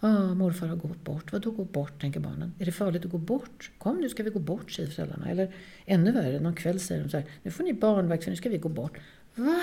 [0.00, 1.32] Ah, morfar har gått bort.
[1.32, 2.54] Vadå gå bort, tänker barnen.
[2.58, 3.70] Är det farligt att gå bort?
[3.78, 5.30] Kom nu ska vi gå bort, säger föräldrarna.
[5.30, 5.54] Eller
[5.86, 8.48] ännu värre, någon kväll säger de så här, nu får ni barnvakt för nu ska
[8.48, 8.98] vi gå bort.
[9.34, 9.62] Va?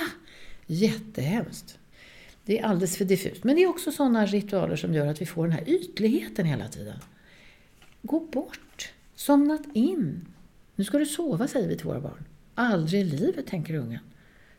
[0.66, 1.80] Jättehemskt.
[2.46, 3.44] Det är alldeles för diffust.
[3.44, 6.68] Men det är också sådana ritualer som gör att vi får den här ytligheten hela
[6.68, 7.00] tiden.
[8.02, 8.94] Gå bort.
[9.16, 10.26] Somnat in.
[10.76, 12.26] Nu ska du sova, säger vi till våra barn.
[12.56, 14.00] Aldrig i livet, tänker ungen.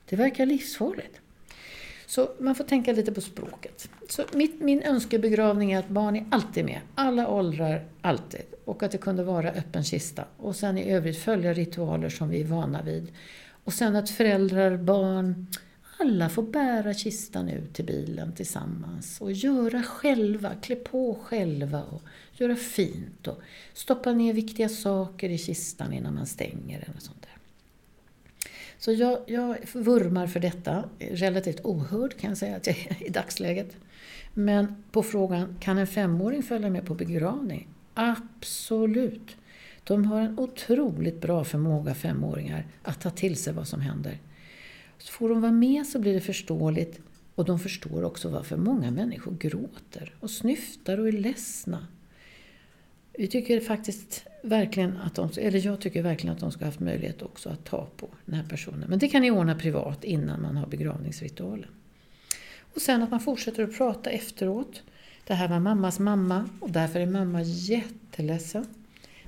[0.08, 1.20] Det verkar livsfarligt.
[2.06, 3.88] Så man får tänka lite på språket.
[4.08, 6.80] Så mitt, min önskebegravning är att barn är alltid med.
[6.94, 8.42] Alla åldrar, alltid.
[8.64, 10.24] Och att det kunde vara öppen kista.
[10.36, 13.12] Och sen i övrigt följa ritualer som vi är vana vid.
[13.64, 15.46] Och sen att föräldrar, barn,
[15.98, 22.02] alla får bära kistan ut till bilen tillsammans och göra själva, klä på själva och
[22.32, 23.40] göra fint och
[23.72, 27.30] stoppa ner viktiga saker i kistan innan man stänger den och sånt där.
[28.78, 33.08] Så jag, jag vurmar för detta, relativt ohörd kan jag säga att jag är i
[33.08, 33.76] dagsläget.
[34.34, 37.68] Men på frågan, kan en femåring följa med på begravning?
[37.94, 39.36] Absolut!
[39.84, 44.18] De har en otroligt bra förmåga, femåringar, att ta till sig vad som händer.
[44.98, 47.00] Så får de vara med så blir det förståeligt
[47.34, 51.86] och de förstår också varför många människor gråter och snyftar och är ledsna.
[53.12, 56.80] Vi tycker faktiskt verkligen att de, eller jag tycker verkligen att de ska ha haft
[56.80, 58.90] möjlighet också att ta på den här personen.
[58.90, 61.68] Men det kan ni ordna privat innan man har begravningsritualen.
[62.74, 64.82] Och sen att man fortsätter att prata efteråt.
[65.26, 68.66] Det här var mammas mamma och därför är mamma jätteledsen.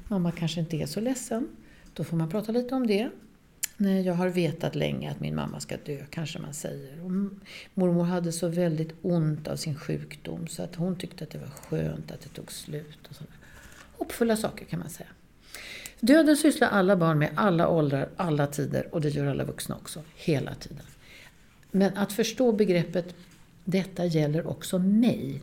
[0.09, 1.49] Mamma kanske inte är så ledsen.
[1.95, 3.11] Då får man prata lite om det.
[3.81, 7.05] Nej, jag har vetat länge att min mamma ska dö, kanske man säger.
[7.05, 7.11] Och
[7.74, 11.49] mormor hade så väldigt ont av sin sjukdom så att hon tyckte att det var
[11.49, 12.99] skönt att det tog slut.
[13.09, 13.16] Och.
[13.99, 15.09] Hoppfulla saker kan man säga.
[16.01, 20.03] Döden sysslar alla barn med, alla åldrar, alla tider och det gör alla vuxna också,
[20.16, 20.85] hela tiden.
[21.70, 23.14] Men att förstå begreppet
[23.64, 25.43] detta gäller också mig,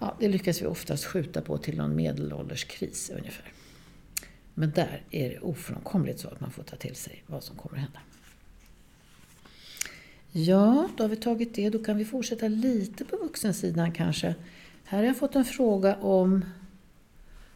[0.00, 3.52] ja, det lyckas vi oftast skjuta på till någon medelålderskris ungefär.
[4.60, 7.76] Men där är det ofrånkomligt så att man får ta till sig vad som kommer
[7.76, 8.00] att hända.
[10.32, 11.70] Ja, då har vi tagit det.
[11.70, 14.34] Då kan vi fortsätta lite på vuxensidan kanske.
[14.84, 16.44] Här har jag fått en fråga om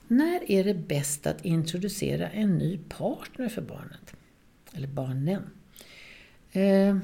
[0.09, 4.14] när är det bäst att introducera en ny partner för barnet?
[4.72, 5.42] Eller barnen.
[6.52, 6.96] Eh,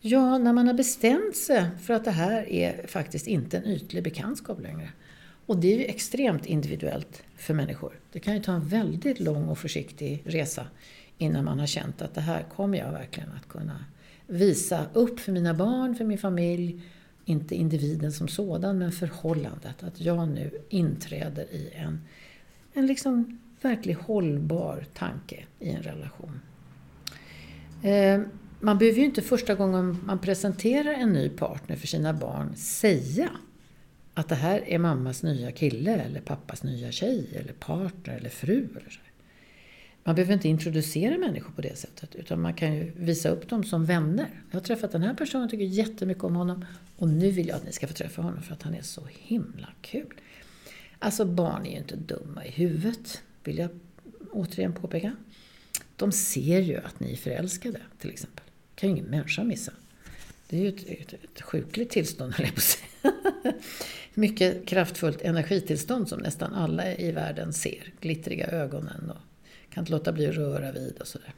[0.00, 4.04] ja, när man har bestämt sig för att det här är faktiskt inte en ytlig
[4.04, 4.92] bekantskap längre.
[5.48, 8.00] Och det är ju extremt individuellt för människor.
[8.12, 10.66] Det kan ju ta en väldigt lång och försiktig resa
[11.18, 13.84] innan man har känt att det här kommer jag verkligen att kunna
[14.26, 16.80] visa upp för mina barn, för min familj.
[17.24, 19.82] Inte individen som sådan, men förhållandet.
[19.82, 22.00] Att jag nu inträder i en,
[22.74, 26.40] en liksom verkligt hållbar tanke i en relation.
[27.82, 28.20] Eh,
[28.60, 33.30] man behöver ju inte första gången man presenterar en ny partner för sina barn säga
[34.18, 38.68] att det här är mammas nya kille eller pappas nya tjej eller partner eller fru.
[38.70, 39.00] Eller så.
[40.04, 43.64] Man behöver inte introducera människor på det sättet utan man kan ju visa upp dem
[43.64, 44.42] som vänner.
[44.50, 46.64] Jag har träffat den här personen och tycker jättemycket om honom
[46.96, 49.02] och nu vill jag att ni ska få träffa honom för att han är så
[49.10, 50.20] himla kul.
[50.98, 53.70] Alltså barn är ju inte dumma i huvudet, vill jag
[54.30, 55.16] återigen påpeka.
[55.96, 58.44] De ser ju att ni är förälskade till exempel.
[58.74, 59.72] Det kan ju ingen människa missa.
[60.48, 63.17] Det är ju ett, ett, ett sjukligt tillstånd, höll jag på att säga.
[64.14, 67.92] Mycket kraftfullt energitillstånd som nästan alla i världen ser.
[68.00, 69.16] Glittriga ögonen och
[69.70, 71.34] kan inte låta bli att röra vid och sådär.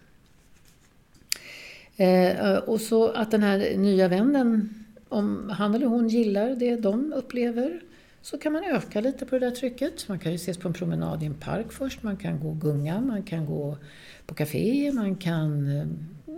[1.97, 4.75] Eh, och så att den här nya vännen,
[5.09, 7.81] om han eller hon gillar det de upplever,
[8.23, 10.09] så kan man öka lite på det där trycket.
[10.09, 12.61] Man kan ju ses på en promenad i en park först, man kan gå och
[12.61, 13.79] gunga, man kan gå
[14.27, 15.87] på café, man kan eh,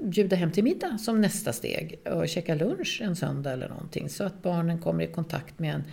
[0.02, 4.24] bjuda hem till middag som nästa steg och käka lunch en söndag eller någonting så
[4.24, 5.84] att barnen kommer i kontakt med en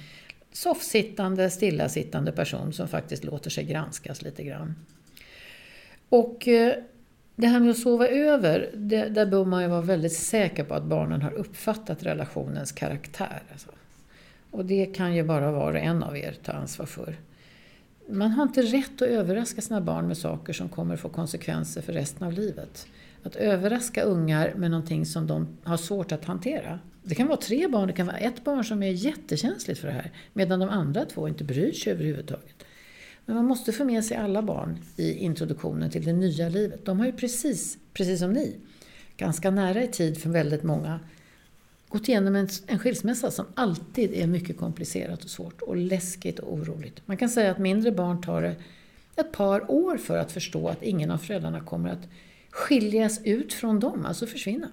[0.52, 4.76] soffsittande, stillasittande person som faktiskt låter sig granskas lite grann.
[6.10, 6.74] Och eh,
[7.36, 10.74] det här med att sova över, det, där bör man ju vara väldigt säker på
[10.74, 13.44] att barnen har uppfattat relationens karaktär.
[13.52, 13.70] Alltså.
[14.52, 17.16] Och det kan ju bara var och en av er ta ansvar för.
[18.10, 21.94] Man har inte rätt att överraska sina barn med saker som kommer få konsekvenser för
[21.94, 22.88] resten av livet.
[23.24, 26.80] Att överraska ungar med någonting som de har svårt att hantera.
[27.04, 29.94] Det kan vara tre barn, det kan vara ett barn som är jättekänsligt för det
[29.94, 30.12] här.
[30.34, 32.66] Medan de andra två inte bryr sig överhuvudtaget.
[33.26, 36.86] Men man måste få med sig alla barn i introduktionen till det nya livet.
[36.86, 38.56] De har ju precis, precis som ni,
[39.18, 41.00] ganska nära i tid för väldigt många
[41.90, 46.54] gått igenom en, en skilsmässa som alltid är mycket komplicerat och svårt och läskigt och
[46.54, 47.02] oroligt.
[47.06, 48.56] Man kan säga att mindre barn tar det
[49.16, 52.08] ett par år för att förstå att ingen av föräldrarna kommer att
[52.50, 54.68] skiljas ut från dem, alltså försvinna.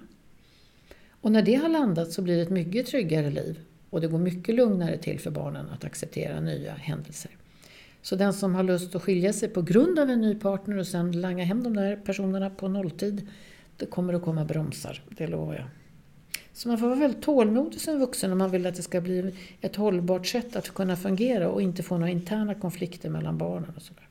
[1.20, 3.60] Och när det har landat så blir det ett mycket tryggare liv
[3.90, 7.30] och det går mycket lugnare till för barnen att acceptera nya händelser.
[8.02, 10.86] Så den som har lust att skilja sig på grund av en ny partner och
[10.86, 13.28] sen langa hem de där personerna på nolltid,
[13.76, 15.66] det kommer att komma bromsar, det lovar jag.
[16.56, 19.34] Så man får vara väldigt tålmodig som vuxen om man vill att det ska bli
[19.60, 23.82] ett hållbart sätt att kunna fungera och inte få några interna konflikter mellan barnen och
[23.82, 24.08] sådär.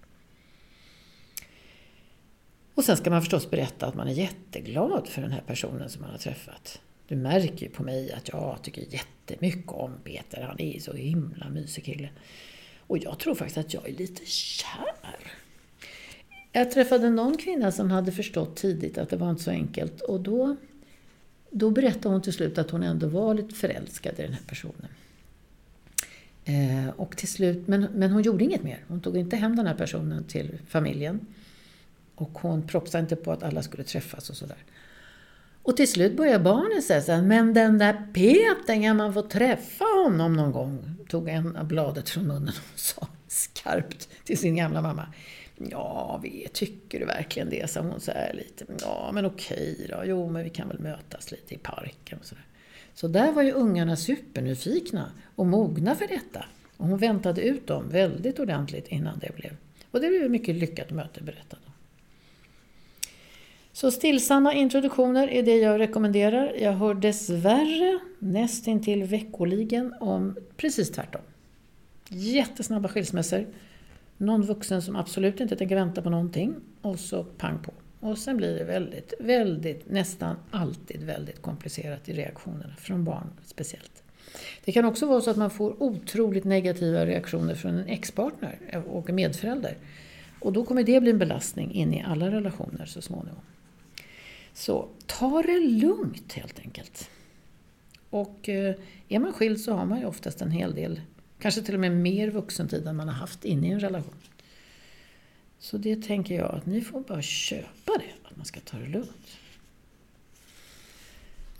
[2.76, 6.02] Och sen ska man förstås berätta att man är jätteglad för den här personen som
[6.02, 6.82] man har träffat.
[7.08, 10.42] Du märker ju på mig att jag tycker jättemycket om Peter.
[10.42, 12.10] Han är så himla mysig kille.
[12.80, 15.34] Och jag tror faktiskt att jag är lite kär.
[16.52, 20.20] Jag träffade någon kvinna som hade förstått tidigt att det var inte så enkelt och
[20.20, 20.56] då
[21.58, 24.88] då berättade hon till slut att hon ändå var lite förälskad i den här personen.
[26.46, 28.84] Eh, och till slut, men, men hon gjorde inget mer.
[28.88, 31.20] Hon tog inte hem den här personen till familjen.
[32.16, 34.58] Och hon propsade inte på att alla skulle träffas och sådär.
[35.62, 39.22] Och till slut började barnen säga så här, men den där Peter, kan man få
[39.22, 40.96] träffa honom någon gång?
[41.10, 45.08] Tog en av bladet från munnen och sa skarpt till sin gamla mamma.
[45.58, 47.70] Ja, vi, tycker du verkligen det?
[47.70, 48.66] sa hon så här lite.
[48.82, 50.02] Ja, men okej då.
[50.06, 52.46] Jo, men vi kan väl mötas lite i parken och sådär.
[52.94, 56.46] Så där var ju ungarna supernyfikna och mogna för detta.
[56.78, 59.52] Och hon väntade ut dem väldigt ordentligt innan det blev.
[59.92, 61.74] Och det blev ett mycket lyckat möte, berättade hon.
[63.74, 66.54] Så stillsamma introduktioner är det jag rekommenderar.
[66.60, 71.22] Jag hör dessvärre nästintill veckoligen om precis tvärtom.
[72.10, 73.46] Jättesnabba skilsmässor.
[74.18, 77.74] Någon vuxen som absolut inte tänker vänta på någonting och så pang på.
[78.00, 84.04] Och sen blir det väldigt, väldigt, nästan alltid väldigt komplicerat i reaktionerna, från barn speciellt.
[84.66, 89.10] Det kan också vara så att man får otroligt negativa reaktioner från en ex-partner och
[89.10, 89.78] medförälder.
[90.40, 93.42] Och då kommer det bli en belastning in i alla relationer så småningom.
[94.54, 97.10] Så ta det lugnt helt enkelt.
[98.10, 98.76] Och eh,
[99.10, 101.02] är man skild så har man ju oftast en hel del,
[101.40, 104.16] kanske till och med mer vuxentid än man har haft inne i en relation.
[105.60, 108.88] Så det tänker jag att ni får bara köpa det, att man ska ta det
[108.88, 109.38] lugnt.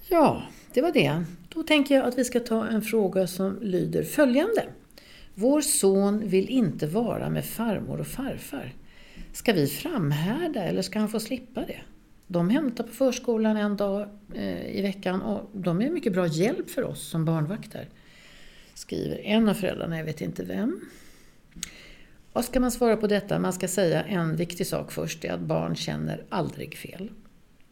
[0.10, 1.24] Ja, det var det.
[1.50, 4.66] Då tänker jag att vi ska ta en fråga som lyder följande.
[5.34, 8.74] Vår son vill inte vara med farmor och farfar.
[9.34, 11.82] Ska vi framhärda eller ska han få slippa det?
[12.28, 16.70] De hämtar på förskolan en dag eh, i veckan och de är mycket bra hjälp
[16.70, 17.88] för oss som barnvakter.
[18.76, 20.82] Skriver en av föräldrarna, jag vet inte vem.
[22.34, 23.40] Vad ska man svara på detta?
[23.40, 27.10] Man ska säga en viktig sak först, det är att barn känner aldrig fel.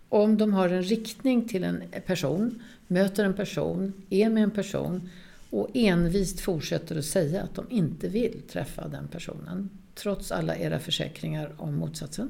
[0.09, 5.09] Om de har en riktning till en person, möter en person, är med en person
[5.49, 10.79] och envist fortsätter att säga att de inte vill träffa den personen, trots alla era
[10.79, 12.29] försäkringar om motsatsen,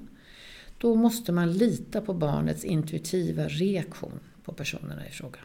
[0.77, 5.39] då måste man lita på barnets intuitiva reaktion på personerna i fråga.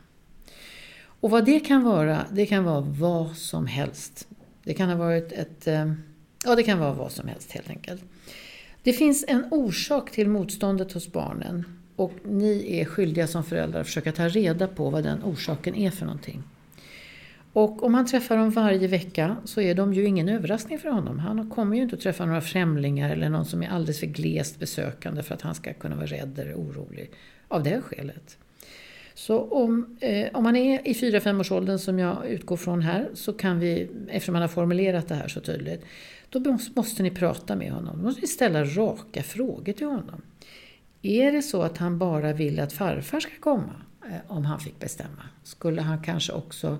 [1.20, 4.28] Och vad det kan vara, det kan vara vad som helst.
[4.64, 5.66] Det kan ha varit ett...
[5.66, 5.92] Eh,
[6.44, 8.02] ja, det kan vara vad som helst helt enkelt.
[8.82, 11.64] Det finns en orsak till motståndet hos barnen
[11.96, 15.90] och ni är skyldiga som föräldrar att försöka ta reda på vad den orsaken är
[15.90, 16.42] för någonting.
[17.52, 21.18] Och om han träffar dem varje vecka så är de ju ingen överraskning för honom.
[21.18, 24.58] Han kommer ju inte att träffa några främlingar eller någon som är alldeles för glest
[24.58, 27.10] besökande för att han ska kunna vara rädd eller orolig
[27.48, 28.38] av det skälet.
[29.18, 33.08] Så om, eh, om man är i 4-5 års åldern som jag utgår från här
[33.14, 35.84] så kan vi, eftersom man har formulerat det här så tydligt,
[36.30, 37.96] då måste ni prata med honom.
[37.96, 40.22] Då måste ni ställa raka frågor till honom.
[41.02, 44.78] Är det så att han bara vill att farfar ska komma, eh, om han fick
[44.78, 45.22] bestämma?
[45.44, 46.78] Skulle han kanske också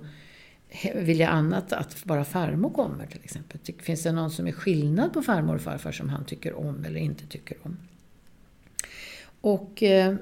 [0.95, 3.61] vilja annat att bara farmor kommer till exempel?
[3.79, 7.01] Finns det någon som är skillnad på farmor och farfar som han tycker om eller
[7.01, 7.77] inte tycker om?
[9.41, 10.17] Och eh,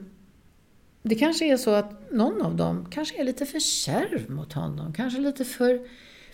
[1.09, 4.93] det kanske är så att någon av dem kanske är lite för kärv mot honom,
[4.93, 5.81] kanske lite för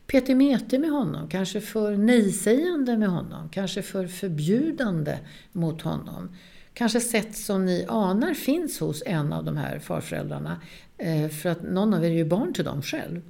[0.06, 5.18] petimeter med honom, kanske för nejsägande med honom, kanske för förbjudande
[5.52, 6.36] mot honom.
[6.74, 10.60] Kanske sätt som ni anar finns hos en av de här farföräldrarna,
[10.98, 13.20] eh, för att någon av er är ju barn till dem själv.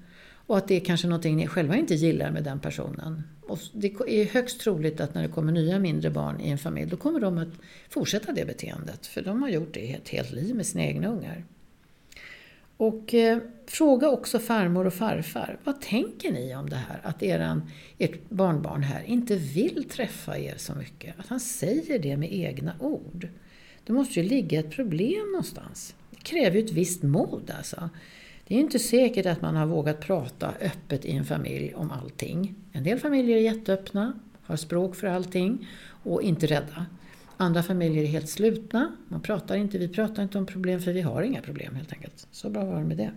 [0.47, 3.23] Och att det är kanske någonting ni själva inte gillar med den personen.
[3.53, 6.91] Och det är högst troligt att när det kommer nya mindre barn i en familj,
[6.91, 7.49] då kommer de att
[7.89, 9.07] fortsätta det beteendet.
[9.07, 11.45] För de har gjort det ett helt liv med sina egna ungar.
[12.77, 17.01] Och eh, fråga också farmor och farfar, vad tänker ni om det här?
[17.03, 21.21] Att eran, ert barnbarn här inte vill träffa er så mycket.
[21.21, 23.29] Att han säger det med egna ord.
[23.85, 25.95] Det måste ju ligga ett problem någonstans.
[26.11, 27.91] Det kräver ju ett visst mod alltså.
[28.47, 32.55] Det är inte säkert att man har vågat prata öppet i en familj om allting.
[32.73, 34.13] En del familjer är jätteöppna,
[34.43, 35.69] har språk för allting
[36.03, 36.87] och inte rädda.
[37.37, 38.97] Andra familjer är helt slutna.
[39.09, 42.27] Man pratar inte, vi pratar inte om problem för vi har inga problem helt enkelt.
[42.31, 43.11] Så bra var det med det.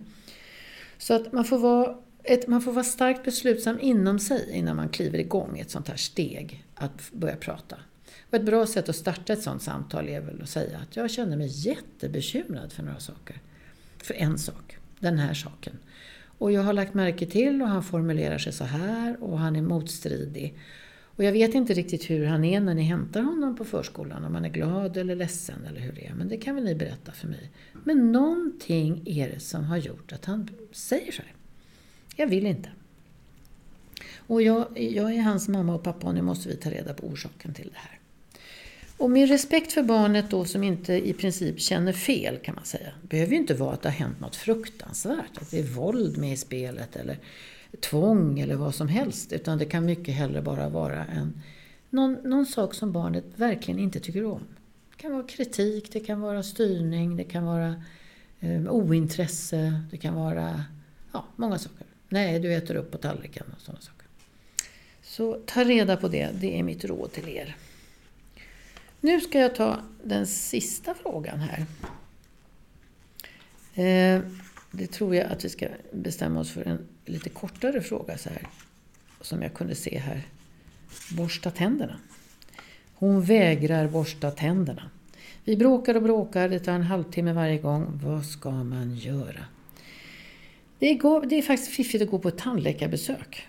[0.98, 4.88] Så att man får vara, ett, man får vara starkt beslutsam inom sig innan man
[4.88, 7.76] kliver igång ett sånt här steg att börja prata.
[8.28, 11.10] Och ett bra sätt att starta ett sånt samtal är väl att säga att jag
[11.10, 13.40] känner mig jättebekymrad för några saker.
[14.02, 15.78] För en sak den här saken.
[16.38, 19.62] Och jag har lagt märke till och han formulerar sig så här och han är
[19.62, 20.58] motstridig.
[21.16, 24.34] Och jag vet inte riktigt hur han är när ni hämtar honom på förskolan, om
[24.34, 26.14] han är glad eller ledsen eller hur det är.
[26.14, 27.50] Men det kan väl ni berätta för mig.
[27.84, 31.32] Men någonting är det som har gjort att han säger så här.
[32.16, 32.70] Jag vill inte.
[34.16, 37.06] Och jag, jag är hans mamma och pappa och nu måste vi ta reda på
[37.06, 37.95] orsaken till det här.
[38.98, 42.90] Och med respekt för barnet då som inte i princip känner fel kan man säga.
[43.02, 46.18] Det behöver ju inte vara att det har hänt något fruktansvärt, att det är våld
[46.18, 47.18] med i spelet eller
[47.80, 49.32] tvång eller vad som helst.
[49.32, 51.42] Utan det kan mycket hellre bara vara en,
[51.90, 54.42] någon, någon sak som barnet verkligen inte tycker om.
[54.90, 57.82] Det kan vara kritik, det kan vara styrning, det kan vara
[58.40, 60.64] eh, ointresse, det kan vara
[61.12, 61.86] ja, många saker.
[62.08, 64.06] Nej, du äter upp på tallriken och sådana saker.
[65.02, 67.56] Så ta reda på det, det är mitt råd till er.
[69.06, 71.66] Nu ska jag ta den sista frågan här.
[73.74, 74.22] Eh,
[74.70, 78.48] det tror jag att vi ska bestämma oss för en lite kortare fråga så här.
[79.20, 80.26] Som jag kunde se här.
[81.10, 81.96] Borsta tänderna.
[82.94, 84.90] Hon vägrar borsta tänderna.
[85.44, 88.00] Vi bråkar och bråkar, det tar en halvtimme varje gång.
[88.04, 89.44] Vad ska man göra?
[90.78, 93.48] Det är, det är faktiskt fiffigt att gå på ett tandläkarbesök.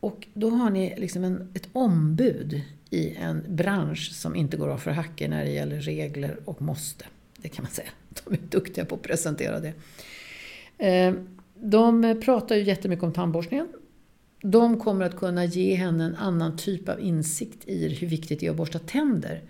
[0.00, 2.62] Och då har ni liksom en, ett ombud
[2.92, 7.04] i en bransch som inte går av för hacker när det gäller regler och måste.
[7.36, 7.88] Det kan man säga.
[8.24, 9.72] De är duktiga på att presentera det.
[10.86, 11.14] Eh,
[11.54, 13.68] de pratar ju jättemycket om tandborstningen.
[14.42, 18.46] De kommer att kunna ge henne en annan typ av insikt i hur viktigt det
[18.46, 19.42] är att borsta tänder.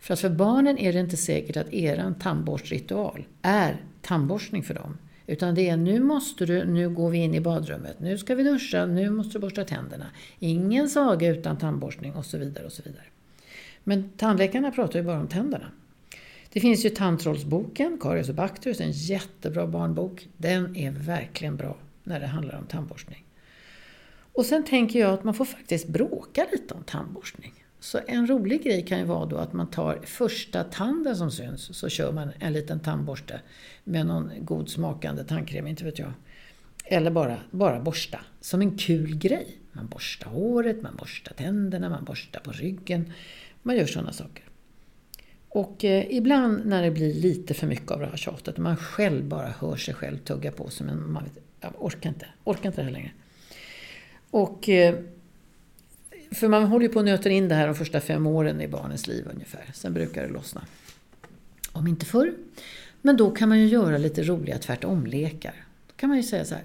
[0.00, 4.96] För att för barnen är det inte säkert att er tandborstritual är tandborstning för dem.
[5.30, 8.42] Utan det är nu måste du, nu går vi in i badrummet, nu ska vi
[8.42, 10.06] duscha, nu måste du borsta tänderna.
[10.38, 12.66] Ingen saga utan tandborstning och så vidare.
[12.66, 13.04] och så vidare.
[13.84, 15.70] Men tandläkarna pratar ju bara om tänderna.
[16.52, 20.28] Det finns ju Tandtrollsboken, Karius och Baktus, en jättebra barnbok.
[20.36, 23.24] Den är verkligen bra när det handlar om tandborstning.
[24.32, 27.59] Och sen tänker jag att man får faktiskt bråka lite om tandborstning.
[27.80, 31.76] Så en rolig grej kan ju vara då att man tar första tanden som syns,
[31.78, 33.40] så kör man en liten tandborste
[33.84, 36.12] med någon god smakande tandkräm, inte vet jag.
[36.84, 39.58] Eller bara, bara borsta, som en kul grej.
[39.72, 43.12] Man borstar håret, man borstar tänderna, man borstar på ryggen.
[43.62, 44.44] Man gör sådana saker.
[45.48, 48.76] Och eh, ibland när det blir lite för mycket av det här tjatet, och man
[48.76, 52.66] själv bara hör sig själv tugga på sig, men man vet, jag orkar inte, orkar
[52.66, 53.12] inte det här längre.
[54.30, 54.94] Och eh,
[56.30, 58.68] för man håller ju på att nöta in det här de första fem åren i
[58.68, 59.70] barnens liv ungefär.
[59.74, 60.64] Sen brukar det lossna.
[61.72, 62.34] Om inte förr.
[63.02, 65.54] Men då kan man ju göra lite roliga tvärtom-lekar.
[65.86, 66.64] Då kan man ju säga så här.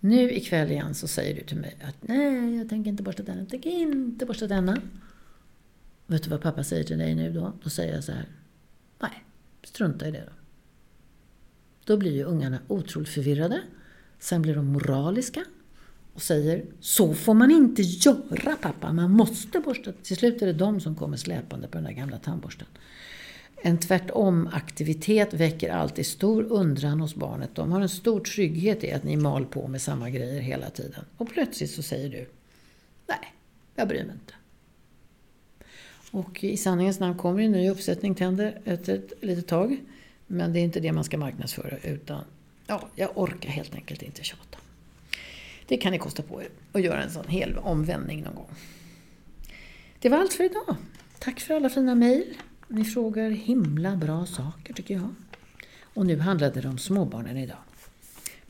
[0.00, 3.40] Nu ikväll igen så säger du till mig att nej, jag tänker inte borsta tänderna.
[3.40, 4.80] Jag tänker inte borsta tänderna.
[6.06, 7.52] Vet du vad pappa säger till dig nu då?
[7.62, 8.28] Då säger jag så här.
[8.98, 9.24] Nej,
[9.62, 10.32] strunta i det då.
[11.84, 13.60] Då blir ju ungarna otroligt förvirrade.
[14.18, 15.44] Sen blir de moraliska
[16.14, 19.92] och säger Så får man inte göra pappa, man måste borsta.
[20.02, 22.66] Till slut är det de som kommer släpande på den där gamla tandborsten.
[23.62, 27.50] En tvärtom-aktivitet väcker alltid stor undran hos barnet.
[27.54, 31.04] De har en stor trygghet i att ni mal på med samma grejer hela tiden.
[31.16, 32.28] Och plötsligt så säger du
[33.06, 33.34] Nej,
[33.74, 34.34] jag bryr mig inte.
[36.10, 39.80] Och i sanningens namn kommer en ny uppsättning tänder efter ett litet tag.
[40.26, 42.24] Men det är inte det man ska marknadsföra utan
[42.66, 44.58] ja, jag orkar helt enkelt inte tjata.
[45.70, 48.48] Det kan ni kosta på er att göra en sån hel omvändning någon gång.
[49.98, 50.76] Det var allt för idag.
[51.18, 52.36] Tack för alla fina mejl.
[52.68, 55.14] Ni frågar himla bra saker tycker jag.
[55.94, 57.56] Och nu handlade det om småbarnen idag.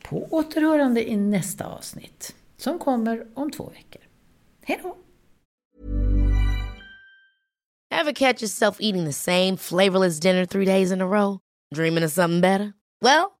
[0.03, 4.01] På återhörande i nästa avsnitt som kommer om två veckor.
[4.61, 4.97] Hej då!
[7.91, 11.39] Have catch yourself eating the same flavorless dinner three days in a row?
[11.75, 12.73] Dreaming of something better?
[13.01, 13.40] Well,